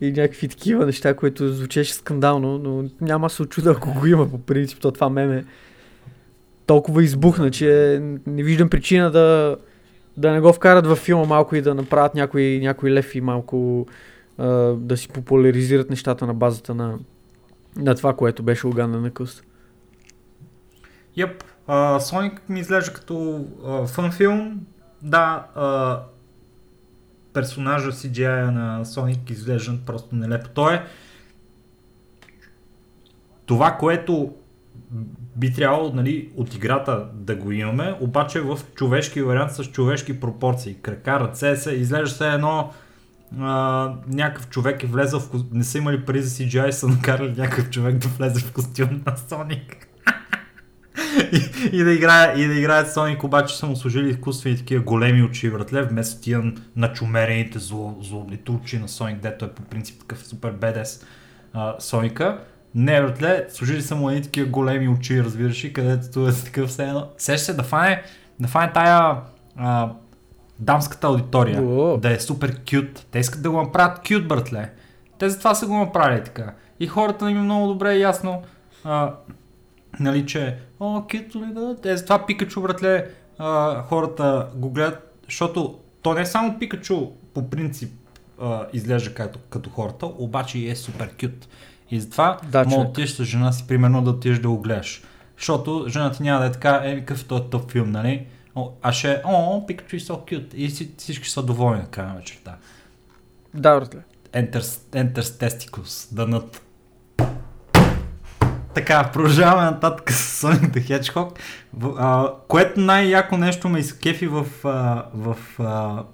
[0.00, 4.38] И някакви такива неща, които звучеше скандално, но няма се очуда, ако го има по
[4.38, 5.44] принцип, то това меме
[6.66, 9.56] толкова избухна, че не виждам причина да,
[10.16, 13.86] да не го вкарат във филма малко и да направят някои, някои лев и малко
[14.38, 16.98] а, да си популяризират нещата на базата на,
[17.76, 19.42] на това, което беше Угандан Nëкълс.
[21.16, 21.44] Йеп,
[22.00, 24.60] Соник ми изглежда като а, фън филм.
[25.02, 26.00] Да, а,
[27.32, 30.48] персонажа CGI на Соник изглежда просто нелепо.
[30.48, 30.82] Той е
[33.46, 34.34] това, което
[35.36, 40.74] би трябвало нали, от играта да го имаме, обаче в човешки вариант с човешки пропорции.
[40.74, 42.72] Крака, ръце се, изглежда се едно
[43.40, 45.30] а, някакъв човек е влезъл в.
[45.52, 49.16] Не са имали пари за CGI, са накарали някакъв човек да влезе в костюм на
[49.16, 49.88] Соник.
[51.32, 55.22] и, и, да играе, и да играят Соник, обаче са му служили изкуствени такива големи
[55.22, 60.26] очи, братле, вместо тия начумерените зло, злоблите очи на Соник, дето е по принцип такъв
[60.26, 61.04] супер бедес
[61.52, 62.38] а, Соника.
[62.74, 66.84] Не, братле, служили са му едни такива големи очи, разбираш ли, където е такъв все
[66.84, 67.08] едно.
[67.18, 68.02] Сеща се да фане,
[68.40, 69.16] да фане тая
[69.56, 69.90] а,
[70.58, 71.96] дамската аудитория, О.
[71.96, 73.06] да е супер кют.
[73.10, 74.70] Те искат да го направят кют, братле.
[75.18, 76.52] Те затова са го направили така.
[76.80, 78.42] И хората им е много добре и ясно,
[78.84, 79.12] а,
[80.00, 85.78] нали, че, о, кют ли да, те затова Пикачу, братле, а, хората го гледат, защото
[86.02, 87.92] то не е само Пикачу, по принцип,
[88.42, 91.48] а, изглежда като, като хората, обаче и е супер кют.
[91.90, 94.58] И затова Да, да, мога да отидеш с жена си, примерно да отидеш да го
[94.58, 95.02] гледаш.
[95.38, 98.26] Защото жена ти няма да е така, е, какъв е този тъп филм, нали?
[98.82, 100.54] А ще е, о, Пикачу е so cute.
[100.54, 102.56] И си, всички са доволни на края на вечерта.
[103.54, 104.00] Да, братле.
[104.32, 104.60] Enter,
[104.92, 106.62] enter testicles, дънат.
[108.76, 111.38] Така, продължаваме нататък с Sonic the Hedgehog,
[111.98, 116.04] а, което най-яко нещо ме изкефи в, а, в, а,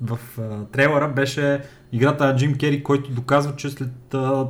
[0.00, 1.60] в а, трейлера беше
[1.92, 4.46] играта на Джим Кери, който доказва, че след а,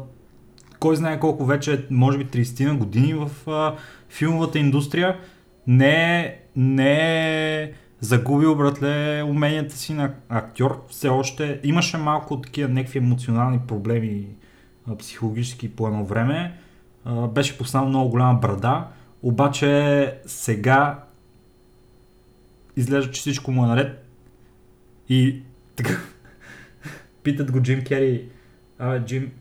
[0.79, 3.75] кой знае колко вече, може би 30 на години в а,
[4.09, 5.19] филмовата индустрия,
[5.67, 10.85] не, не е загубил, братле, уменията си на актьор.
[10.89, 14.27] Все още имаше малко такива някакви емоционални проблеми
[14.99, 16.57] психологически по едно време.
[17.07, 18.87] Беше поснал много голяма брада,
[19.23, 21.05] обаче сега
[22.77, 24.07] изглежда, че всичко му е наред.
[25.09, 25.43] И
[25.77, 26.01] така,
[27.23, 28.29] питат го Джим Кери,
[28.79, 29.33] а, Джим,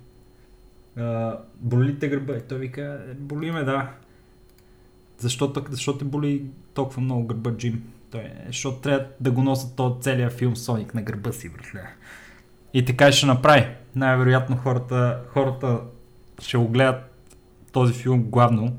[0.98, 2.34] а, боли ли те гърба?
[2.34, 3.90] И той вика, «Е, боли ме, да.
[5.18, 7.84] Защо, защо те боли толкова много гърба, Джим?
[8.12, 11.82] Той, е, защото трябва да го носят този целият филм Соник на гърба си, братле.
[12.74, 13.68] И така ще направи.
[13.96, 15.80] Най-вероятно хората, хората
[16.40, 17.09] ще го гледат
[17.72, 18.74] този филм главно.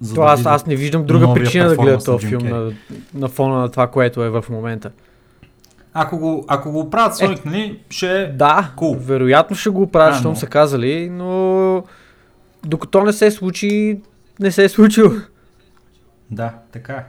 [0.00, 2.72] За То да аз, аз не виждам друга причина да гледа този филм на,
[3.14, 4.90] на фона на това, което е в момента.
[5.92, 8.32] Ако го, ако го правят Соник, нали, ще е...
[8.32, 8.96] Да, Cool.
[8.96, 11.84] вероятно ще го правят, А, щом но- са казали, но
[12.66, 14.00] докато не се случи,
[14.40, 15.10] не се е случило.
[16.30, 17.04] Да, така е.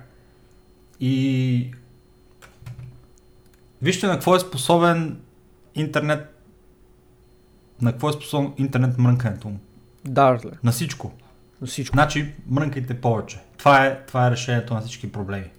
[0.99, 1.71] И
[3.81, 5.17] вижте на какво е способен
[5.75, 6.33] интернет
[7.81, 9.59] на какво е способен интернет мрънкането му.
[10.07, 11.11] Да, братле, На всичко.
[11.61, 11.93] на всичко.
[11.93, 13.39] Значи мрънкайте повече.
[13.57, 15.49] Това е, това е решението на всички проблеми.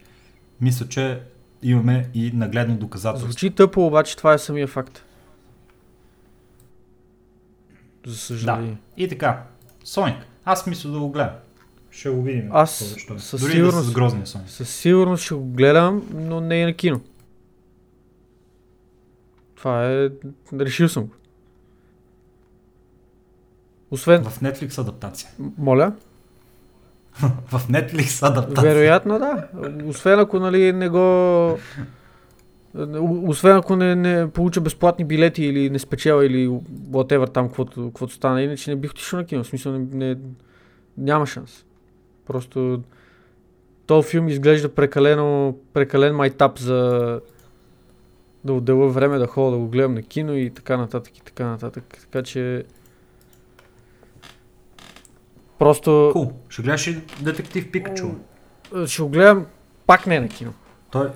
[0.60, 1.20] Мисля, че
[1.62, 3.30] имаме и нагледно доказателство.
[3.30, 5.04] Звучи тъпо, обаче това е самия факт.
[8.06, 8.18] За Да.
[8.18, 8.76] съжаление.
[8.96, 9.42] И така.
[9.84, 10.16] Соник.
[10.44, 11.34] Аз мисля да го гледам.
[11.90, 12.48] Ще го видим.
[12.52, 12.84] Аз е.
[13.18, 14.48] със Дори сигурност- да с грозния Соник.
[14.48, 17.00] Със сигурност ще го гледам, но не е на кино.
[19.54, 20.08] Това е...
[20.54, 21.12] Решил съм го.
[23.90, 24.24] Освен...
[24.24, 25.30] В Netflix адаптация.
[25.58, 25.92] Моля?
[27.46, 28.74] В Netflix адаптация.
[28.74, 29.48] Вероятно да.
[29.86, 31.58] Освен ако нали не го...
[33.26, 36.48] Освен ако не, не получа безплатни билети или не спечела или
[36.90, 39.44] whatever там, каквото, каквото стане, иначе не бих отишъл на кино.
[39.44, 40.16] В смисъл не, не,
[40.98, 41.64] няма шанс.
[42.26, 42.82] Просто
[43.86, 47.20] този филм изглежда прекалено, прекален майтап за
[48.44, 51.46] да отделя време да ходя да го гледам на кино и така нататък и така
[51.46, 51.84] нататък.
[52.00, 52.64] Така че
[55.58, 56.32] просто Кул.
[56.48, 58.10] Ще гледаш и детектив Пикачу.
[58.86, 59.46] ще го гледам
[59.86, 60.52] пак не на кино.
[60.90, 61.08] Той...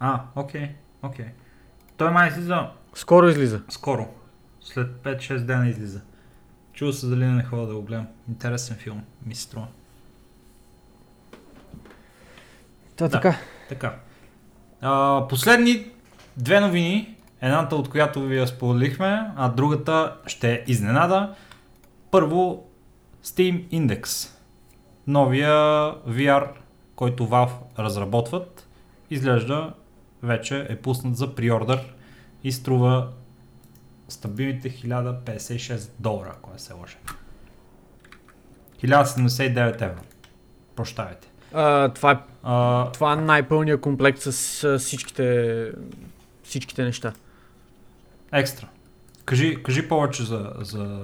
[0.00, 0.68] А, окей,
[1.02, 1.26] окей.
[1.96, 3.62] Той май излиза Скоро излиза.
[3.68, 4.06] скоро.
[4.60, 6.00] След 5-6 дена излиза.
[6.72, 8.06] Чува се дали не ходя да го гледам.
[8.28, 9.66] Интересен филм, ми се струва.
[12.96, 13.10] Та, Да.
[13.10, 13.36] така.
[13.68, 13.94] Така.
[14.80, 15.86] А, последни
[16.36, 17.14] две новини.
[17.40, 21.34] Едната от която ви я споделихме, а другата ще е изненада.
[22.10, 22.68] Първо,
[23.24, 24.30] Steam Index.
[25.06, 25.52] Новия
[26.08, 26.48] VR,
[26.96, 28.68] който Valve разработват,
[29.10, 29.72] изглежда
[30.22, 31.94] вече е пуснат за приордър
[32.44, 33.08] и струва
[34.08, 36.96] стабилните 1056 долара, ако не се лъжа.
[38.84, 40.00] 1079 евро.
[40.76, 41.28] Прощавайте.
[41.52, 45.72] А, това, е, А, това е най-пълният комплект с, с всичките,
[46.42, 47.12] всичките неща.
[48.32, 48.68] Екстра.
[49.28, 51.00] Кажи, кажи повече за, за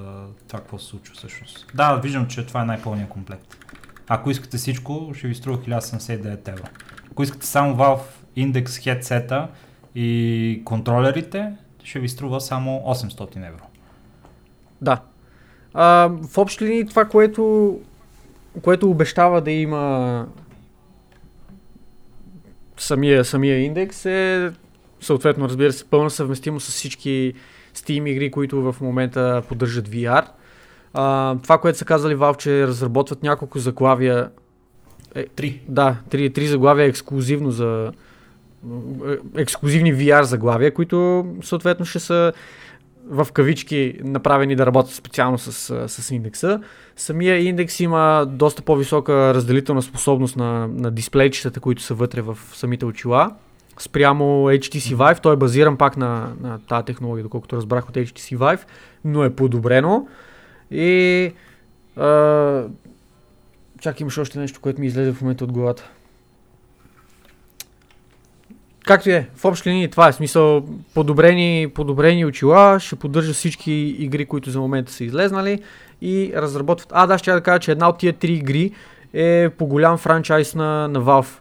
[0.49, 1.67] това, какво се случва всъщност.
[1.75, 3.57] Да, виждам, че това е най-пълният комплект.
[4.09, 6.63] Ако искате всичко, ще ви струва 1079 евро.
[7.11, 8.03] Ако искате само Valve
[8.37, 9.47] Index headset
[9.95, 11.53] и контролерите,
[11.83, 13.65] ще ви струва само 800 евро.
[14.81, 15.01] Да.
[15.75, 17.81] А, в общи линии това, което,
[18.63, 20.27] което обещава да има
[22.77, 24.53] самия, самия индекс е
[25.01, 27.35] съответно, разбира се, пълна съвместимост с всички
[27.75, 30.25] Steam игри, които в момента поддържат VR.
[30.95, 34.31] А, това, което са казали Valve, че разработват няколко заглавия
[35.37, 35.61] Три.
[35.69, 37.93] Да, три, три заглавия ексклюзивно за
[39.09, 42.33] е, ексклюзивни VR заглавия, които съответно ще са
[43.07, 46.61] в кавички направени да работят специално с, с индекса.
[46.97, 52.85] Самия индекс има доста по-висока разделителна способност на, на дисплейчетата, които са вътре в самите
[52.85, 53.31] очила.
[53.79, 58.39] Спрямо HTC Vive, той е базиран пак на, на тази технология, доколкото разбрах от HTC
[58.39, 58.61] Vive,
[59.05, 60.09] но е подобрено.
[60.71, 61.33] И
[61.97, 62.63] а,
[63.81, 65.91] чак имаш още нещо, което ми излезе в момента от главата.
[68.85, 70.65] Както е, в общи линии това е смисъл.
[70.95, 75.63] Подобрени, подобрени очила, ще поддържа всички игри, които за момента са излезнали
[76.03, 76.89] и разработват.
[76.93, 78.73] А, да, ще да кажа, че една от тия три игри
[79.15, 81.39] е по голям франчайз на, на Valve,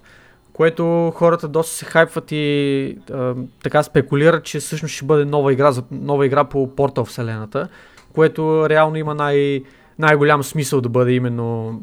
[0.54, 5.72] което хората доста се хайпват и а, така спекулират, че всъщност ще бъде нова игра,
[5.92, 7.68] нова игра по Portal вселената,
[8.14, 9.64] което реално има най-
[10.00, 11.82] най-голям смисъл да бъде именно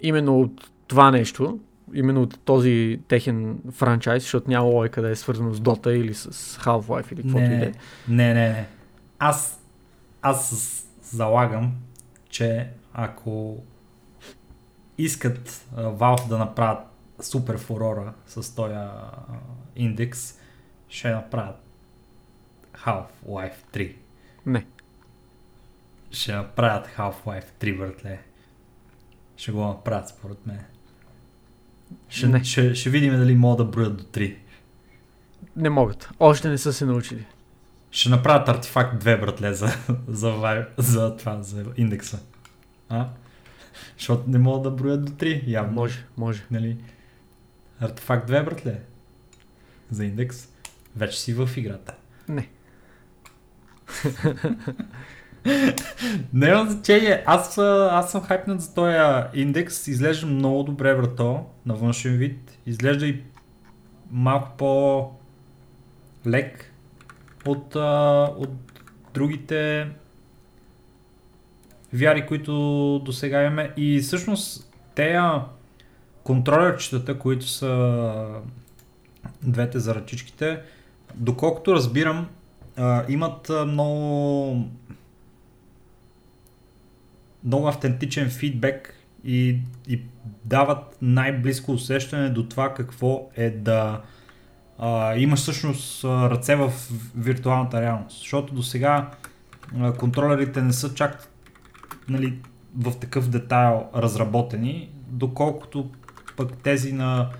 [0.00, 1.58] именно от това нещо,
[1.94, 6.30] именно от този техен франчайз, защото няма лойка да е свързано с Dota или с
[6.58, 7.72] Half-Life или каквото и да е.
[8.08, 8.66] Не, не, не.
[9.18, 9.60] Аз,
[10.22, 11.72] аз залагам,
[12.30, 13.56] че ако
[14.98, 16.78] искат uh, Valve да направят
[17.20, 18.74] супер фурора с този
[19.76, 20.38] индекс,
[20.88, 21.56] ще направят
[22.74, 23.94] Half-Life 3.
[24.46, 24.66] Не.
[26.10, 28.18] Ще направят Half-Life 3, братле.
[29.36, 30.60] Ще го направят според мен.
[32.08, 32.44] Ще, Не.
[32.44, 34.36] ще, ще видим дали могат да броят до 3.
[35.56, 36.08] Не могат.
[36.20, 37.26] Още не са се научили.
[37.90, 39.66] Ще направят артефакт 2, братле, за,
[40.08, 42.18] за, вай- за това, за индекса.
[42.88, 43.08] А?
[43.98, 45.72] Защото не могат да броят до 3, явно.
[45.72, 46.42] Може, може.
[46.50, 46.76] Нали?
[47.80, 48.80] Артефакт 2, братле.
[49.90, 50.48] За индекс.
[50.96, 51.94] Вече си в играта.
[52.28, 52.48] Не.
[56.32, 57.22] Няма значение.
[57.26, 58.96] Аз, аз съм хайпнат за този
[59.34, 59.88] индекс.
[59.88, 62.58] Изглежда много добре, брато, на външен вид.
[62.66, 63.22] Изглежда и
[64.10, 64.56] малко
[66.24, 66.72] по-лек
[67.46, 67.74] от,
[68.36, 68.50] от
[69.14, 69.88] другите
[71.92, 72.52] вяри, които
[73.04, 73.72] до сега имаме.
[73.76, 75.20] И всъщност те
[76.22, 78.24] контролерчетата, които са
[79.42, 80.60] двете за ръчичките,
[81.14, 82.28] доколкото разбирам,
[83.08, 84.68] имат много
[87.44, 89.58] много автентичен фидбек и,
[89.88, 90.00] и
[90.44, 94.00] дават най-близко усещане до това какво е да
[94.78, 96.72] а, имаш всъщност ръце в
[97.16, 98.18] виртуалната реалност.
[98.18, 99.10] Защото до сега
[99.98, 101.28] контролерите не са чак
[102.08, 102.38] нали,
[102.76, 105.90] в такъв детайл разработени, доколкото
[106.36, 107.30] пък тези на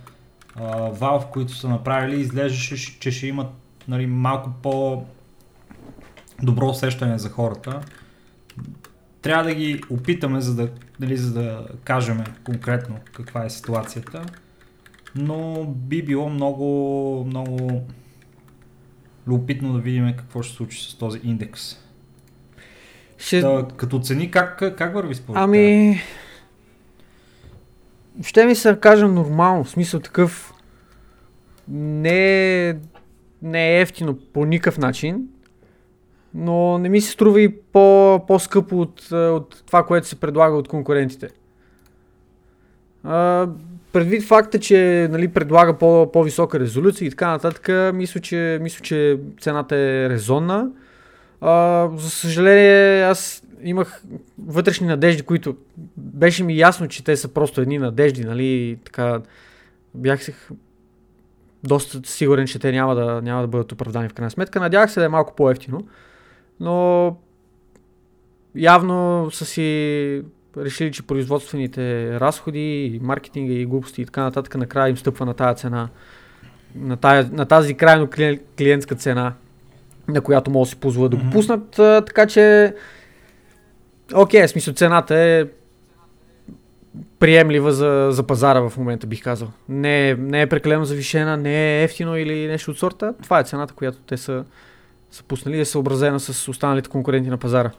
[0.54, 3.48] а, Valve, които са направили, изглеждаше, че ще имат
[3.88, 5.04] нали, малко по
[6.42, 7.80] добро усещане за хората
[9.22, 14.26] трябва да ги опитаме, за да, нали, за да кажем конкретно каква е ситуацията.
[15.14, 17.86] Но би било много, много
[19.26, 21.76] любопитно да видим какво ще случи с този индекс.
[23.18, 23.40] Ще...
[23.40, 26.00] Да, като цени, как, как върви според Ами...
[28.22, 30.54] Ще ми се кажа нормално, в смисъл такъв
[31.68, 32.76] не е,
[33.42, 35.28] не е ефтино по никакъв начин,
[36.34, 40.68] но не ми се струва и по, по-скъпо от, от това, което се предлага от
[40.68, 41.28] конкурентите.
[43.04, 43.48] А,
[43.92, 49.18] предвид факта, че нали, предлага по, по-висока резолюция и така нататък, мисля, че, мисля, че
[49.40, 50.70] цената е резонна.
[51.41, 54.03] А, за съжаление, аз имах
[54.39, 55.57] вътрешни надежди, които
[55.97, 59.20] беше ми ясно, че те са просто едни надежди, нали, така
[59.95, 60.34] бях се
[61.64, 64.61] доста сигурен, че те няма да, няма да бъдат оправдани в крайна сметка.
[64.61, 65.86] Надявах се да е малко по-ефтино,
[66.61, 67.16] но
[68.55, 70.22] явно са си
[70.57, 75.61] решили, че производствените разходи, маркетинга и глупости и така нататък накрая им стъпва на тази
[75.61, 75.89] цена,
[76.74, 78.09] на, тази, на тази крайно
[78.57, 79.34] клиентска цена,
[80.09, 81.70] на която могат да си позволят да го пуснат,
[82.06, 82.74] така че
[84.14, 85.46] окей, okay, смисъл цената е
[87.18, 89.48] приемлива за, за пазара в момента, бих казал.
[89.68, 93.14] Не, не е прекалено завишена, не е ефтино или нещо от сорта.
[93.22, 94.44] Това е цената, която те са,
[95.11, 97.70] са пуснали, е съобразена с останалите конкуренти на пазара.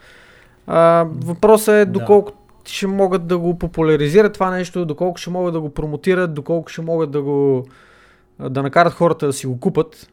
[0.67, 2.71] А, въпросът е доколко да.
[2.71, 6.81] ще могат да го популяризират това нещо, доколко ще могат да го промотират, доколко ще
[6.81, 7.65] могат да го
[8.49, 10.11] да накарат хората да си го купат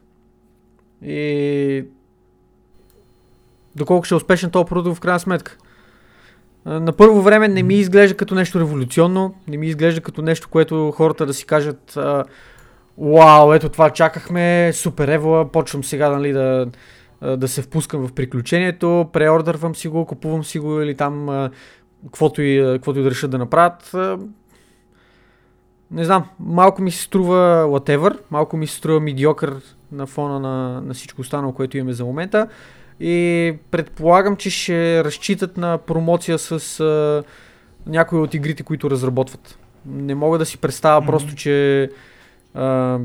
[1.01, 1.85] и
[3.77, 5.57] доколко ще е успешен този продукт в крайна сметка.
[6.65, 10.91] На първо време не ми изглежда като нещо революционно, не ми изглежда като нещо, което
[10.91, 11.97] хората да си кажат
[12.97, 16.67] Вау, ето това чакахме, супер ево, почвам сега нали, да,
[17.37, 21.49] да се впускам в приключението, преордървам си го, купувам си го или там
[22.05, 23.95] каквото и, каквото и да решат да направят.
[25.91, 29.55] Не знам, малко ми се струва whatever, малко ми се струва медиокър
[29.91, 32.47] на фона на, на всичко останало, което имаме за момента.
[32.99, 37.23] И предполагам, че ще разчитат на промоция с а,
[37.87, 39.57] някои от игрите, които разработват.
[39.85, 41.05] Не мога да си представя mm-hmm.
[41.05, 41.89] просто, че
[42.53, 42.99] а,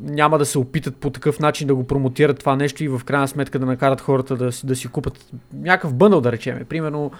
[0.00, 3.28] няма да се опитат по такъв начин да го промотират това нещо и в крайна
[3.28, 6.64] сметка да накарат хората да, да си купат някакъв бъндъл, да речем.
[6.68, 7.10] Примерно,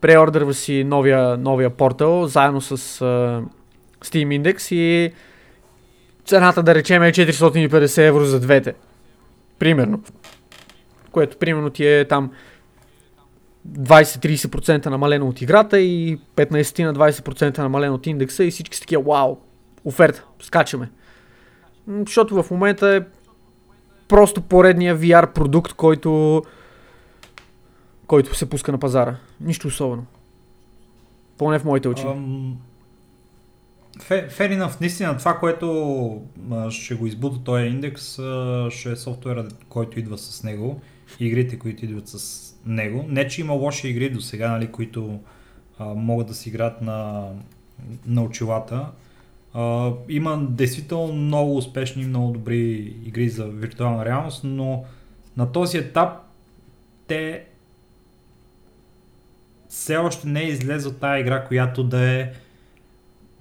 [0.00, 3.44] преордърва си новия, новия портал заедно с uh,
[4.04, 5.12] Steam Index и
[6.24, 8.74] цената да речем е 450 евро за двете.
[9.58, 10.02] Примерно.
[11.12, 12.30] Което примерно ти е там
[13.68, 19.02] 20-30% намалено от играта и 15 на 20% намалено от индекса и всички са такива,
[19.02, 19.36] вау,
[19.84, 20.90] оферта, скачаме.
[21.88, 23.00] Защото в момента е
[24.08, 26.42] просто поредния VR продукт, който
[28.06, 29.16] който се пуска на пазара.
[29.40, 30.06] Нищо особено.
[31.38, 32.02] Поне в моите очи.
[32.02, 32.52] Um,
[33.98, 34.80] fair enough.
[34.80, 36.22] Наистина, това, което
[36.70, 38.12] ще го избута този индекс,
[38.70, 40.80] ще е софтуера, който идва с него.
[41.20, 43.04] Игрите, които идват с него.
[43.08, 45.20] Не, че има лоши игри до сега, нали, които
[45.78, 47.28] а, могат да си играят на,
[48.06, 48.86] на очилата.
[49.54, 54.84] А, има действително много успешни, много добри игри за виртуална реалност, но
[55.36, 56.18] на този етап
[57.06, 57.44] те
[59.68, 62.32] все още не е излезла тази игра, която да е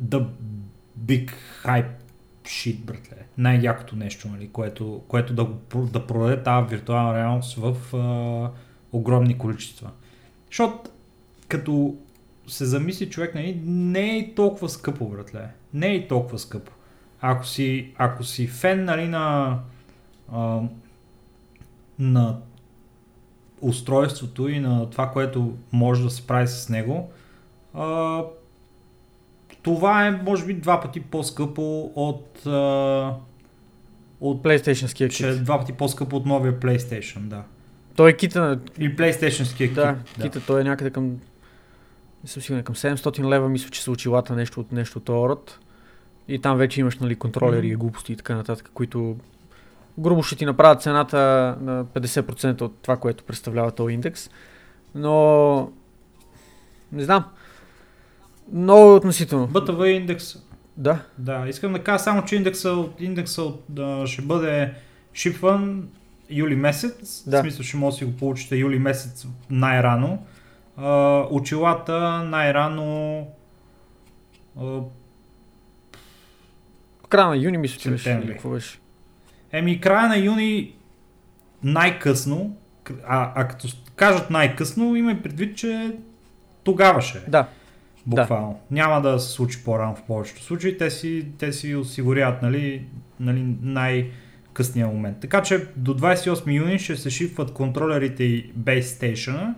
[0.04, 0.26] the
[1.06, 1.32] big
[1.64, 1.92] hype
[2.44, 3.21] shit, братле.
[3.42, 8.50] Най-якото нещо, нали, което, което да, да продаде тази виртуална реалност в а,
[8.98, 9.90] огромни количества.
[10.50, 10.90] Защото
[11.48, 11.96] като
[12.48, 15.50] се замисли човек, нали, не е толкова скъпо, братле.
[15.74, 16.72] Не е толкова скъпо.
[17.22, 19.58] Ако си, ако си фен нали, на,
[20.32, 20.62] а,
[22.00, 22.38] на
[23.62, 27.12] устройството и на това, което може да се прави с него,
[27.74, 28.22] а,
[29.64, 33.16] това е може би два пъти по-скъпо от, а,
[34.22, 35.12] от PlayStation кит.
[35.12, 37.44] Че два пъти по-скъпо от новия PlayStation, да.
[37.96, 38.60] Той е кита на...
[38.80, 39.74] И PlayStation кит.
[39.74, 41.08] Да, да, кита, той е някъде към...
[42.24, 45.60] Не съм сигурен, към 700 лева мисля, че са очилата нещо от нещо от род.
[46.28, 47.74] И там вече имаш нали, контролери mm-hmm.
[47.74, 49.18] и глупости и така нататък, които
[50.00, 51.18] грубо ще ти направят цената
[51.62, 54.30] на 50% от това, което представлява този индекс.
[54.96, 55.72] Но
[56.92, 57.26] не знам.
[58.54, 59.48] Много относително.
[59.48, 60.38] БТВ индекс.
[60.82, 61.00] Да.
[61.18, 64.74] Да, искам да кажа само, че индекса, индекса да, ще бъде
[65.14, 65.90] шипван
[66.30, 67.24] юли месец.
[67.28, 67.38] Да.
[67.38, 70.26] В смисъл ще може да си го получите юли месец най-рано.
[70.80, 73.28] Uh, очилата най-рано
[74.60, 74.84] uh,
[77.10, 78.24] края на юни мисля, че беше.
[78.28, 78.80] Какво беше?
[79.52, 80.76] Еми, края на юни
[81.64, 82.58] най-късно,
[83.08, 85.96] а, а като кажат най-късно, има предвид, че
[86.64, 87.20] тогава ще.
[87.28, 87.48] Да.
[88.06, 88.52] Буквално.
[88.52, 88.76] Да.
[88.76, 90.78] Няма да се случи по-рано в повечето случаи.
[90.78, 92.86] Те си, те си осигуряват нали,
[93.20, 95.18] нали, най-късния момент.
[95.20, 99.54] Така че до 28 юни ще се шифват контролерите и Base Station,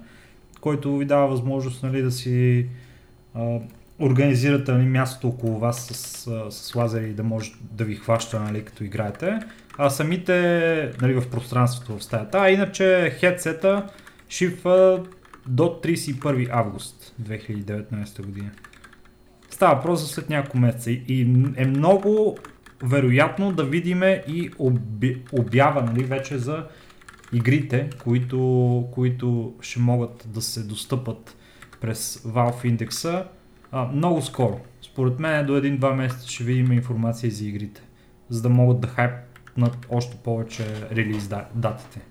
[0.61, 2.67] който ви дава възможност нали, да си
[3.35, 3.59] а,
[3.99, 8.83] организирате нали, мястото около вас с, с лазери да може да ви хваща нали, като
[8.83, 9.39] играете
[9.77, 12.37] а самите нали, в пространството в стаята.
[12.37, 13.89] А иначе хедсета
[14.29, 15.03] шифа
[15.47, 18.51] до 31 август 2019 година.
[19.49, 21.21] Става въпрос за след няколко месеца и
[21.55, 22.37] е много
[22.83, 26.67] вероятно да видиме и оби, обява нали, вече за
[27.33, 31.35] игрите, които, които ще могат да се достъпат
[31.81, 33.25] през Valve индекса
[33.71, 34.59] а, много скоро.
[34.81, 37.81] Според мен до един-два месеца ще видим информация за игрите,
[38.29, 39.11] за да могат да хайп
[39.57, 42.01] над още повече релиз датите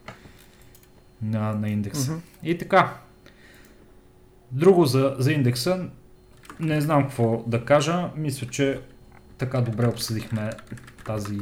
[1.22, 2.12] на, на индекса.
[2.12, 2.20] Mm-hmm.
[2.42, 2.94] И така.
[4.52, 5.84] Друго за, за индекса,
[6.60, 8.08] не знам какво да кажа.
[8.16, 8.80] Мисля, че
[9.38, 10.50] така добре обсъдихме
[11.04, 11.38] тази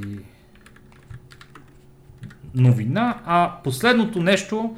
[2.55, 3.21] новина.
[3.25, 4.77] А последното нещо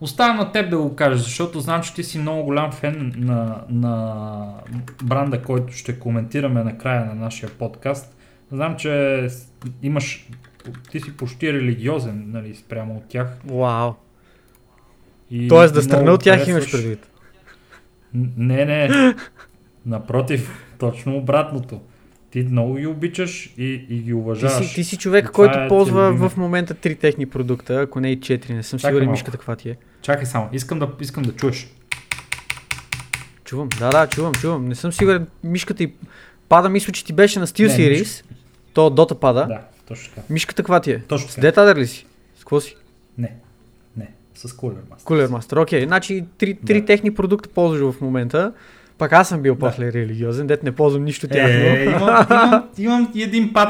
[0.00, 3.64] остава на теб да го кажеш, защото знам, че ти си много голям фен на,
[3.68, 4.46] на
[5.02, 8.16] бранда, който ще коментираме на края на нашия подкаст.
[8.52, 9.26] Знам, че
[9.82, 10.28] имаш
[10.90, 13.38] ти си почти религиозен, нали, спрямо от тях.
[13.44, 13.92] Вау.
[15.30, 17.06] И Тоест да страна от тях имаш предвид.
[18.14, 19.14] Не, не.
[19.86, 21.80] Напротив, точно обратното.
[22.30, 24.58] Ти много ги обичаш и, и ги уважаваш.
[24.58, 28.10] Ти си, ти си човек, който е ползва в момента три техни продукта, ако не
[28.10, 28.54] и четири.
[28.54, 29.76] Не съм Чакай сигурен мишката каква ти е.
[30.02, 31.68] Чакай само, искам да, искам да чуеш.
[33.44, 34.68] Чувам, да, да, чувам, чувам.
[34.68, 35.92] Не съм сигурен мишката и
[36.48, 38.00] пада, мисля, че ти беше на Steel Series.
[38.00, 38.28] Мишка.
[38.72, 39.46] То Дота пада.
[39.46, 39.60] Да.
[39.88, 40.26] Точно така.
[40.30, 41.02] Мишката каква ти е?
[41.08, 41.74] Точно така.
[41.74, 42.06] С ли си?
[42.36, 42.76] С какво си?
[43.18, 43.32] Не.
[44.34, 45.04] С Cooler Master.
[45.04, 45.80] Cooler Master, окей.
[45.80, 45.86] Okay.
[45.86, 46.86] Значи три, три да.
[46.86, 48.52] техни продукта ползваш в момента.
[48.98, 49.60] Пак аз съм бил да.
[49.60, 51.64] после религиозен, дет не ползвам нищо тяхно.
[51.64, 53.68] Е, имам, имам, имам един пат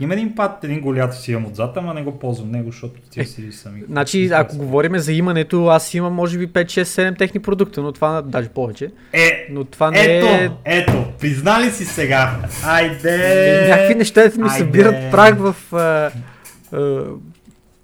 [0.00, 3.24] Има един пат, един голят си имам отзад, ама не го ползвам него, защото ти
[3.24, 3.82] си сами.
[3.88, 7.92] Значи, ако говорим за имането, аз имам може би 5, 6, 7 техни продукта, но
[7.92, 8.90] това даже повече.
[9.12, 10.50] Е, Но това не ето, е...
[10.64, 12.36] ето, признали си сега.
[12.64, 13.66] Айде!
[13.70, 14.58] Някакви неща ми Айде.
[14.58, 15.56] събират праг в...
[15.72, 16.10] А,
[16.72, 17.04] а,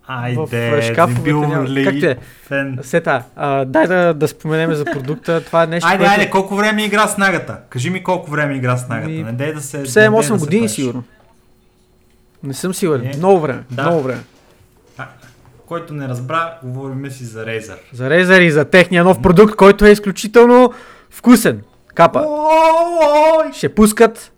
[0.06, 2.16] Айде, в шкафовете дебил няма- ли, как ти е?
[2.42, 2.78] фен.
[2.82, 5.44] Сета, а, дай да, да споменем за продукта.
[5.44, 6.12] Това е нещо, Айде, което...
[6.12, 7.58] айде, колко време игра с нагата?
[7.70, 9.08] Кажи ми колко време игра с нагата.
[9.10, 9.76] Не дей да се...
[9.76, 10.70] не дей 7-8 да се години правиш.
[10.72, 11.04] сигурно.
[12.42, 13.06] Не съм сигурен.
[13.06, 13.62] Е, много време.
[13.70, 13.82] да.
[13.82, 14.20] Много време.
[14.98, 15.06] А,
[15.66, 17.76] който не разбра, говорим си за Razer.
[17.92, 20.72] За Razer и за техния нов продукт, който е изключително
[21.10, 21.62] вкусен.
[21.94, 22.26] Капа.
[23.52, 24.32] Ще пускат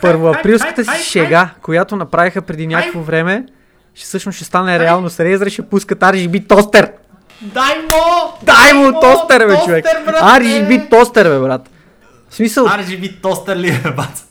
[0.00, 3.46] първоаприлската си шега, която направиха преди някакво време.
[3.94, 5.18] Ще всъщност ще стане реалност.
[5.18, 6.92] Razer ще пускат RGB тостер.
[7.40, 8.32] Дай му!
[8.42, 9.84] Дай му тостер, бе, човек.
[10.22, 11.70] RGB тостер, бе, брат.
[12.28, 14.24] В смисъл, RGB тостер ли е, бац?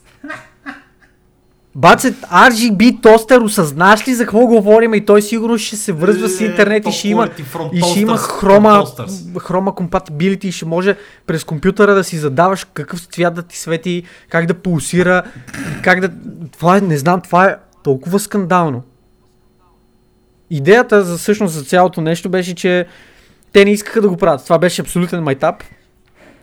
[1.76, 6.42] Бацет, RGB тостер, осъзнаш ли за какво говорим и той сигурно ще се връзва с
[6.42, 7.30] Ле, интернет и ще има,
[7.74, 8.86] и ще има хрома,
[9.40, 10.96] хрома compatibility и ще може
[11.28, 15.24] през компютъра да си задаваш какъв цвят да ти свети, как да пулсира,
[15.84, 16.10] как да...
[16.52, 18.84] Това е, не знам, това е толкова скандално.
[20.54, 22.86] Идеята за всъщност за цялото нещо беше, че
[23.54, 24.44] те не искаха да го правят.
[24.44, 25.64] Това беше абсолютен майтап.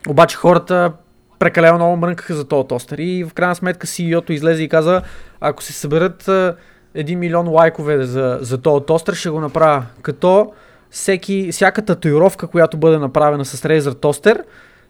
[0.08, 0.92] Обаче хората
[1.38, 5.02] прекалено много мрънкаха за този тостер и в крайна сметка CEO-то излезе и каза,
[5.40, 6.56] ако се съберат а,
[6.96, 9.84] 1 милион лайкове за, за този тостер, ще го направя.
[10.02, 10.52] Като
[10.90, 14.44] всеки, всяка татуировка, която бъде направена с Razer тостер,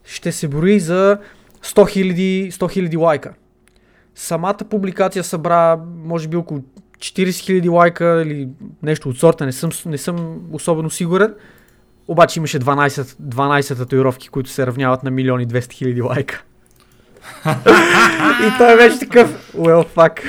[0.05, 1.19] ще се брои за
[1.65, 3.35] 100 000, 100 000 лайка.
[4.15, 6.61] Самата публикация събра, може би около
[6.99, 8.49] 40 000 лайка или
[8.83, 11.35] нещо от сорта, не съм, не съм особено сигурен.
[12.09, 16.45] Обаче имаше 12, 12 татуировки, които се равняват на милиони 200 хиляди лайка.
[18.47, 20.23] и той беше такъв, well fuck.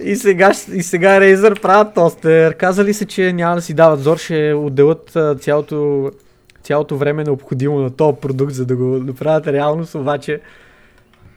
[0.00, 2.56] и, сега, и сега Razer правят тостер.
[2.56, 6.10] Казали се, че няма да си дават зор, ще отделят цялото,
[6.62, 10.40] цялото време необходимо на този продукт, за да го направят реалност, обаче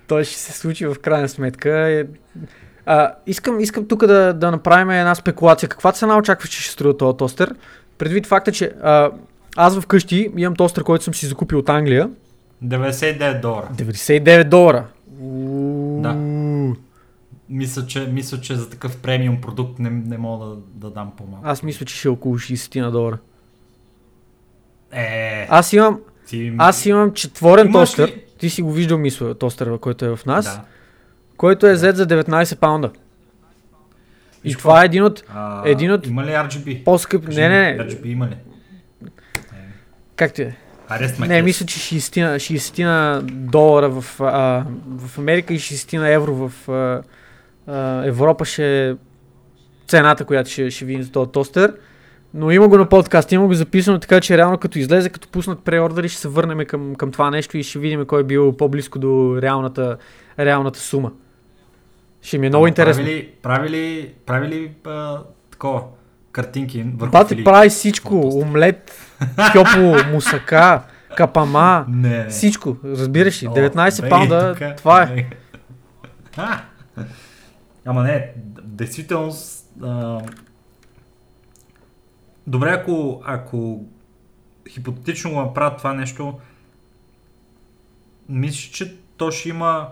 [0.07, 2.05] той ще се случи в крайна сметка.
[2.85, 5.69] А, искам, искам тук да, да направим една спекулация.
[5.69, 7.55] Каква цена очакваш, че ще струва този тостер?
[7.97, 9.11] Предвид факта, че а,
[9.55, 12.09] аз вкъщи имам тостер, който съм си закупил от Англия.
[12.65, 13.69] 99 долара.
[13.75, 14.85] 99 долара.
[16.01, 16.13] Да.
[17.49, 21.47] Мисля, че, мисля, че за такъв премиум продукт не, не мога да, да дам по-малко.
[21.47, 23.17] Аз мисля, че ще е около 60 на долара.
[24.91, 26.53] Е, Аз имам, ти...
[26.57, 28.07] аз имам четворен Имаш тостер.
[28.07, 28.23] ли?
[28.37, 30.45] Ти си го виждал, мисля, тостера, който е в нас.
[30.45, 30.61] Да.
[31.43, 32.89] Който е взет за 19 паунда.
[34.43, 36.83] И Виж това е един от А, един от Има ли RGB?
[36.83, 37.25] по-скъпи...
[37.25, 37.83] Кажи Не, не, не.
[37.83, 38.35] RGB има ли?
[40.15, 40.55] Как ти е?
[40.89, 44.65] Арест Не, мисля, че 60, на- 60 на долара в, а,
[44.97, 47.01] в Америка и 60 на евро в а,
[47.67, 48.95] а, Европа ще е
[49.87, 51.73] цената, която ще, ще видим за този тостер.
[52.33, 55.59] Но има го на подкаст, има го записано, така че реално като излезе, като пуснат
[55.59, 58.99] преордери, ще се върнем към, към това нещо и ще видим кой е бил по-близко
[58.99, 59.97] до реалната,
[60.39, 61.11] реалната сума.
[62.23, 63.03] Ще ми е много интересно.
[63.03, 65.19] Прави ли, прави ли, прави ли а,
[65.51, 65.83] такова,
[66.31, 67.43] картинки върху Бати фили?
[67.43, 68.39] прави всичко.
[68.39, 69.11] Омлет,
[69.51, 70.81] кьопло, мусака,
[71.17, 72.77] капама, Не, всичко.
[72.85, 73.47] Разбираш ли?
[73.47, 75.29] О, 19 бей, паунда, тука, това е.
[76.37, 76.61] А!
[77.85, 78.31] Ама не,
[78.63, 79.33] действително...
[79.83, 80.21] А...
[82.47, 83.85] Добре, ако, ако
[84.69, 86.39] хипотетично го направят това нещо,
[88.29, 89.87] мисля, че то ще има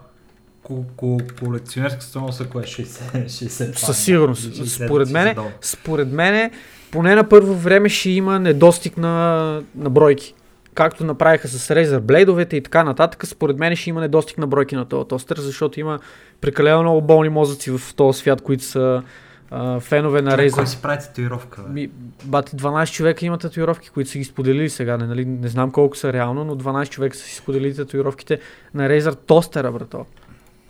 [1.39, 2.86] колекционерска стойност, ако е 60,
[3.26, 3.80] 60 паунда.
[3.80, 4.43] Със сигурност.
[4.43, 6.51] Или 60 Според мен, според мен,
[6.91, 10.34] поне на първо време ще има недостиг на, на бройки.
[10.74, 14.76] Както направиха с Razer блейдовете и така нататък, според мен ще има недостиг на бройки
[14.76, 15.99] на този тостер, защото има
[16.41, 19.03] прекалено много болни мозъци в този свят, които са
[19.51, 20.53] а, фенове на Razer.
[20.53, 21.89] Кой си прави татуировка, бе?
[22.24, 24.97] Бати 12 човека има татуировки, които са ги споделили сега.
[24.97, 28.39] Не, нали, не знам колко са реално, но 12 човека са си споделили татуировките
[28.74, 30.05] на Razer тостера, брато.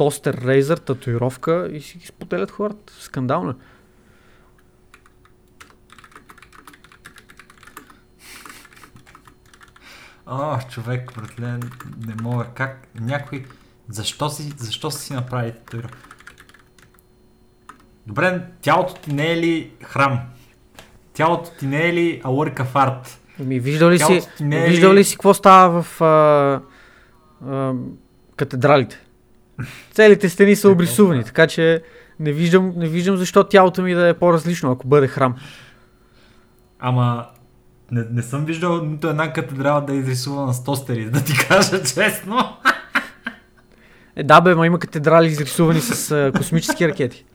[0.01, 2.93] Тостер, Razer, татуировка и си ги споделят хората.
[2.99, 3.49] Скандално.
[3.49, 3.53] е.
[10.27, 11.59] О, човек, братле,
[12.07, 12.45] не мога.
[12.53, 13.45] Как някой...
[13.89, 15.97] Защо си, защо си направи татуировка?
[18.07, 20.19] Добре, тялото ти не е ли храм?
[21.13, 23.07] Тялото ти не е ли a work of art?
[23.39, 26.61] Виждал ли си, Тялото не е виждал ли- ли си какво става в а,
[27.47, 27.73] а,
[28.35, 29.01] катедралите?
[29.91, 31.83] Целите стени са Какво обрисувани, така че
[32.19, 35.35] не виждам, не виждам защо тялото ми да е по-различно, ако бъде храм.
[36.79, 37.25] Ама
[37.91, 41.83] не, не съм виждал нито една катедрала да е изрисувана с тостери, да ти кажа
[41.83, 42.57] честно.
[44.15, 47.25] Е, да бе, ма има катедрали изрисувани с а, космически ракети.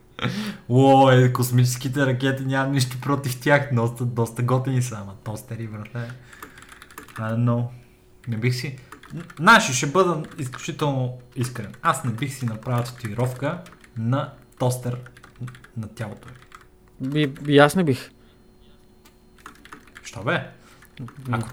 [0.68, 3.68] О, е, космическите ракети нямам нищо против тях.
[3.72, 6.12] Доста, доста готини са, ама тостери, брате.
[7.18, 7.70] А, но
[8.28, 8.78] не бих си...
[9.38, 11.74] Наши ще бъда изключително искрен.
[11.82, 13.62] Аз не бих си направил татуировка
[13.96, 14.96] на тостер
[15.76, 16.28] на тялото.
[17.14, 18.10] И, и аз не бих.
[20.04, 20.50] Що бе?
[21.30, 21.48] Ако,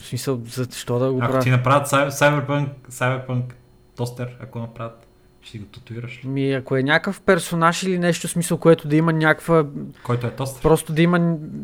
[0.00, 1.42] В смисъл, защо да го ако правя?
[1.42, 3.52] ти направят Cy- Cyberpunk, Cyberpunk
[3.96, 5.05] тостер, ако направят,
[5.46, 6.28] ще си го татуираш ли?
[6.28, 9.66] Ми, ако е някакъв персонаж или нещо, смисъл, което да има някаква...
[10.02, 10.62] Който е тостер?
[10.62, 11.18] Просто да има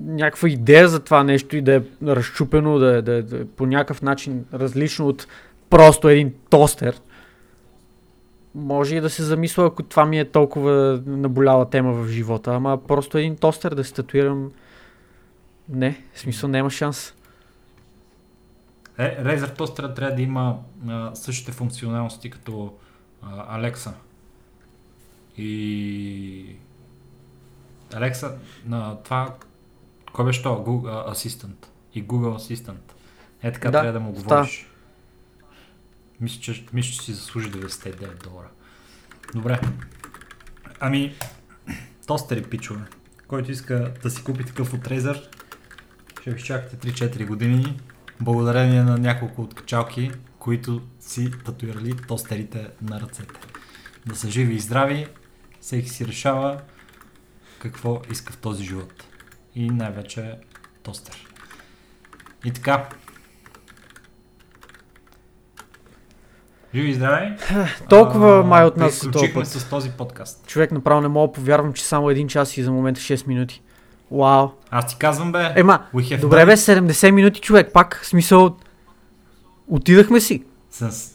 [0.07, 3.45] някаква идея за това нещо и да е разчупено, да е, да е, да е
[3.45, 5.27] по някакъв начин различно от
[5.71, 7.01] просто един тостер.
[8.55, 12.87] Може и да се замисля, ако това ми е толкова наболяла тема в живота, ама
[12.89, 14.51] просто един тостер да се татуирам...
[15.69, 17.15] Не, в смисъл няма шанс.
[18.99, 20.59] Е, Razer тостера трябва да има
[20.89, 22.73] а, същите функционалности като
[23.23, 23.93] а, Alexa.
[25.37, 26.57] И...
[27.91, 28.35] Alexa,
[28.67, 29.35] на това...
[30.13, 30.57] Кой беше това?
[30.57, 31.67] Google Assistant.
[31.95, 32.93] И Google Assistant.
[33.43, 34.67] Е така Да, трябва да му говориш.
[36.21, 38.49] Мисля, че, мисля, че си заслужи 99 долара.
[39.35, 39.61] Добре.
[40.81, 41.15] Ами,
[42.07, 42.85] тостери, пичове.
[43.29, 45.29] Който иска да си купи такъв от Razer,
[46.21, 47.81] ще ви чакате 3-4 години,
[48.21, 50.11] благодарение на няколко от качалки,
[50.43, 53.41] които си татуирали тостерите на ръцете.
[54.07, 55.07] Да са живи и здрави,
[55.61, 56.61] всеки си решава
[57.59, 59.05] какво иска в този живот.
[59.55, 60.35] И най-вече
[60.83, 61.27] тостер.
[62.45, 62.89] И така.
[66.75, 67.37] Живи и здрави!
[67.89, 69.47] Толкова А, май от нас този път.
[69.47, 70.47] с този подкаст.
[70.47, 73.63] Човек направо не мога повярвам, че само един час и за момента 6 минути.
[74.11, 74.49] Вау.
[74.71, 76.81] Аз ти казвам бе, Ема, добре done бе, it.
[76.81, 78.57] 70 минути човек, пак, в смисъл,
[79.69, 80.43] отидахме си.
[80.71, 81.11] С...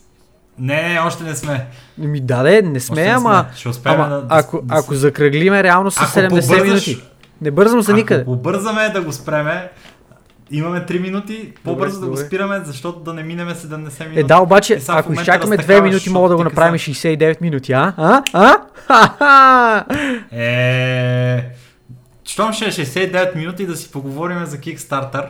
[0.60, 1.68] Не, не, още не сме.
[1.98, 3.58] Ми да, не сме, не ама, сме.
[3.58, 7.02] Ще успеем ама да, ако, да, ако закръглиме реално с Ако 70 побързаш- минути.
[7.42, 8.22] Не бързам за никъде.
[8.22, 9.70] Ако побързаме да го спреме,
[10.52, 12.26] имаме 3 минути, по-бързо да го добре.
[12.26, 13.70] спираме, защото да не минеме 70
[14.00, 14.20] минути.
[14.20, 17.74] Е, да, обаче, ако изчакаме 2 разтакаваш, минути, мога да го направим каза- 69 минути,
[17.74, 17.94] а?
[17.98, 18.24] А?
[18.34, 18.56] А?
[18.88, 19.86] Ха-ха!
[20.34, 21.46] Е,
[22.24, 25.26] щом ще е 69 минути да си поговорим за Kickstarter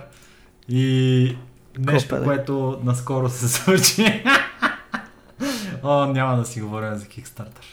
[0.70, 1.36] и
[1.80, 2.26] нещо, Копеле.
[2.26, 4.24] което наскоро се случи.
[5.84, 7.64] О, няма да си говорим за Kickstarter.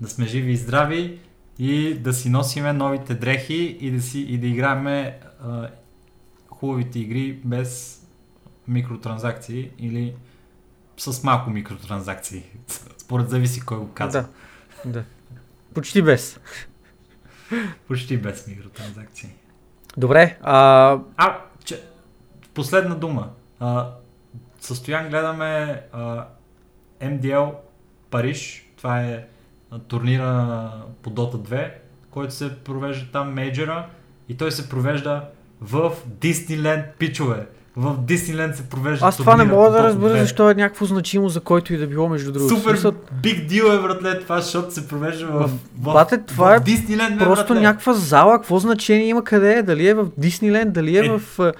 [0.00, 1.18] Да сме живи и здрави
[1.58, 5.68] и да си носиме новите дрехи и да, си, и да играеме а,
[6.50, 8.02] хубавите игри без
[8.68, 10.14] микротранзакции или
[10.96, 12.42] с малко микротранзакции.
[12.98, 14.24] Според зависи кой го казва.
[14.84, 15.04] Да, да.
[15.74, 16.40] Почти без.
[17.88, 19.28] Почти без микротранзакции.
[19.96, 21.82] Добре, а, А, че,
[22.54, 23.30] последна дума.
[23.60, 23.86] А,
[24.60, 26.24] състоян гледаме а,
[27.02, 27.50] MDL
[28.10, 28.70] Париж.
[28.76, 29.24] Това е
[29.88, 30.70] турнира
[31.02, 31.70] по Dota 2,
[32.10, 33.86] който се провежда там мейджора
[34.28, 35.24] и той се провежда
[35.60, 37.46] в Дисниленд пичове.
[37.76, 40.20] В Дисниленд се провежда аз това не мога да разбера 2.
[40.20, 42.56] защо е някакво значимо за който и да било между другото.
[42.56, 42.92] Супер смисъл,
[43.22, 47.18] биг дил е, братле, това, защото се провежда в, в, Бате, това е в Дисниленд,
[47.18, 47.62] бе, Просто братле.
[47.62, 49.62] някаква зала, какво значение има къде е?
[49.62, 51.18] Дали е в Дисниленд, дали е, Е.
[51.18, 51.52] в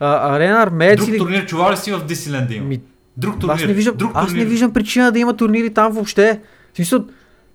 [0.00, 1.18] а, Арена Армеец Друг или...
[1.18, 2.66] турнир, чувал ли си в Дисниленд да има?
[2.66, 2.80] Ми,
[3.16, 3.54] Друг турнир.
[3.54, 6.40] аз не, виждам, друг аз не виждам причина да има турнири там въобще.
[6.72, 7.04] В смисъл,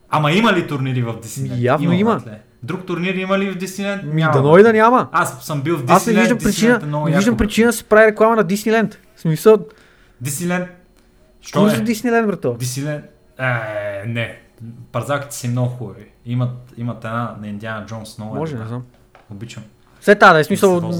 [0.09, 1.59] Ама има ли турнири в Дисниленд?
[1.59, 2.15] Ми, явно има.
[2.15, 2.39] братле.
[2.63, 4.03] Друг турнир има ли в Дисниленд?
[4.03, 5.09] ми дано и да няма.
[5.11, 6.01] Аз съм бил в Дисниленд.
[6.01, 8.35] Аз не виждам причина, Дисниленд е много не виждам яко, причина да се прави реклама
[8.35, 8.99] на Дисниленд.
[9.15, 9.57] В смисъл.
[10.21, 10.67] Дисниленд.
[11.41, 11.69] Що е?
[11.69, 12.55] за Дисниленд, брато.
[12.59, 13.05] Дисниленд.
[13.39, 13.43] Е,
[14.07, 14.39] не.
[14.91, 16.05] Парзалките си много хубави.
[16.25, 18.35] Имат, имат една на Индиана Джонс много.
[18.35, 18.83] е Може, не знам.
[19.31, 19.63] Обичам.
[20.01, 20.91] Все тази, да е смисъл,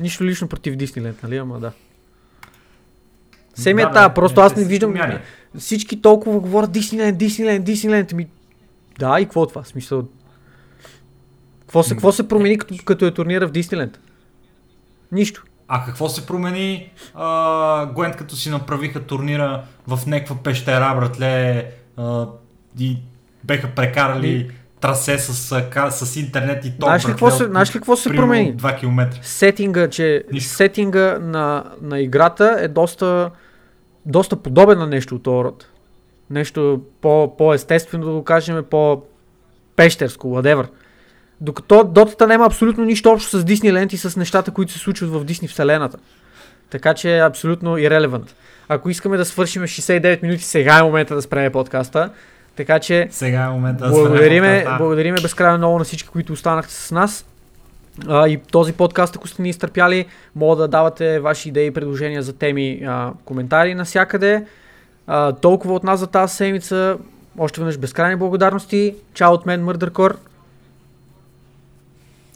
[0.00, 1.72] нищо лично против Дисниленд, нали, ама да.
[3.54, 5.18] Семи Да, е тази, просто аз не виждам, помяли.
[5.58, 8.26] всички толкова говорят Дисниленд, Дисниленд, Дисниленд, ми...
[8.98, 9.64] Да, и какво е това?
[9.64, 10.08] Смисъл...
[11.60, 14.00] Какво се, какво се промени като, като е турнира в Дисниленд?
[15.12, 15.44] Нищо.
[15.68, 22.26] А какво се промени, а, Гуент, като си направиха турнира в някаква пещера, братле, а,
[22.78, 22.98] и
[23.44, 24.50] беха прекарали
[24.86, 28.54] трасе с, с интернет и ток, Знаеш ли какво се- знаеш ли какво се промени?
[28.54, 29.08] 2 км.
[29.22, 30.54] Сетинга, че Нищо.
[30.54, 33.30] сетинга на, на играта е доста,
[34.06, 35.66] доста подобен на нещо от този род.
[36.30, 40.66] Нещо по, по-естествено, да го кажем, по-пещерско, whatever.
[41.40, 45.24] Докато Дотата няма абсолютно нищо общо с Дисниленд и с нещата, които се случват в
[45.24, 45.98] Дисни вселената.
[46.70, 48.34] Така че е абсолютно ирелевант.
[48.68, 52.10] Ако искаме да свършим 69 минути, сега е момента да спреме подкаста.
[52.56, 56.90] Така че Сега е момента да благодариме, благодариме безкрайно много на всички, които останахте с
[56.90, 57.26] нас.
[58.08, 60.06] А, и този подкаст, ако сте ни изтърпяли,
[60.36, 64.46] мога да давате ваши идеи и предложения за теми, а, коментари навсякъде.
[65.06, 66.98] А, толкова от нас за тази седмица.
[67.38, 68.94] Още веднъж безкрайни благодарности.
[69.14, 70.18] Чао от мен, Мърдъркор.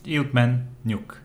[0.07, 1.20] И от мен, Нюк.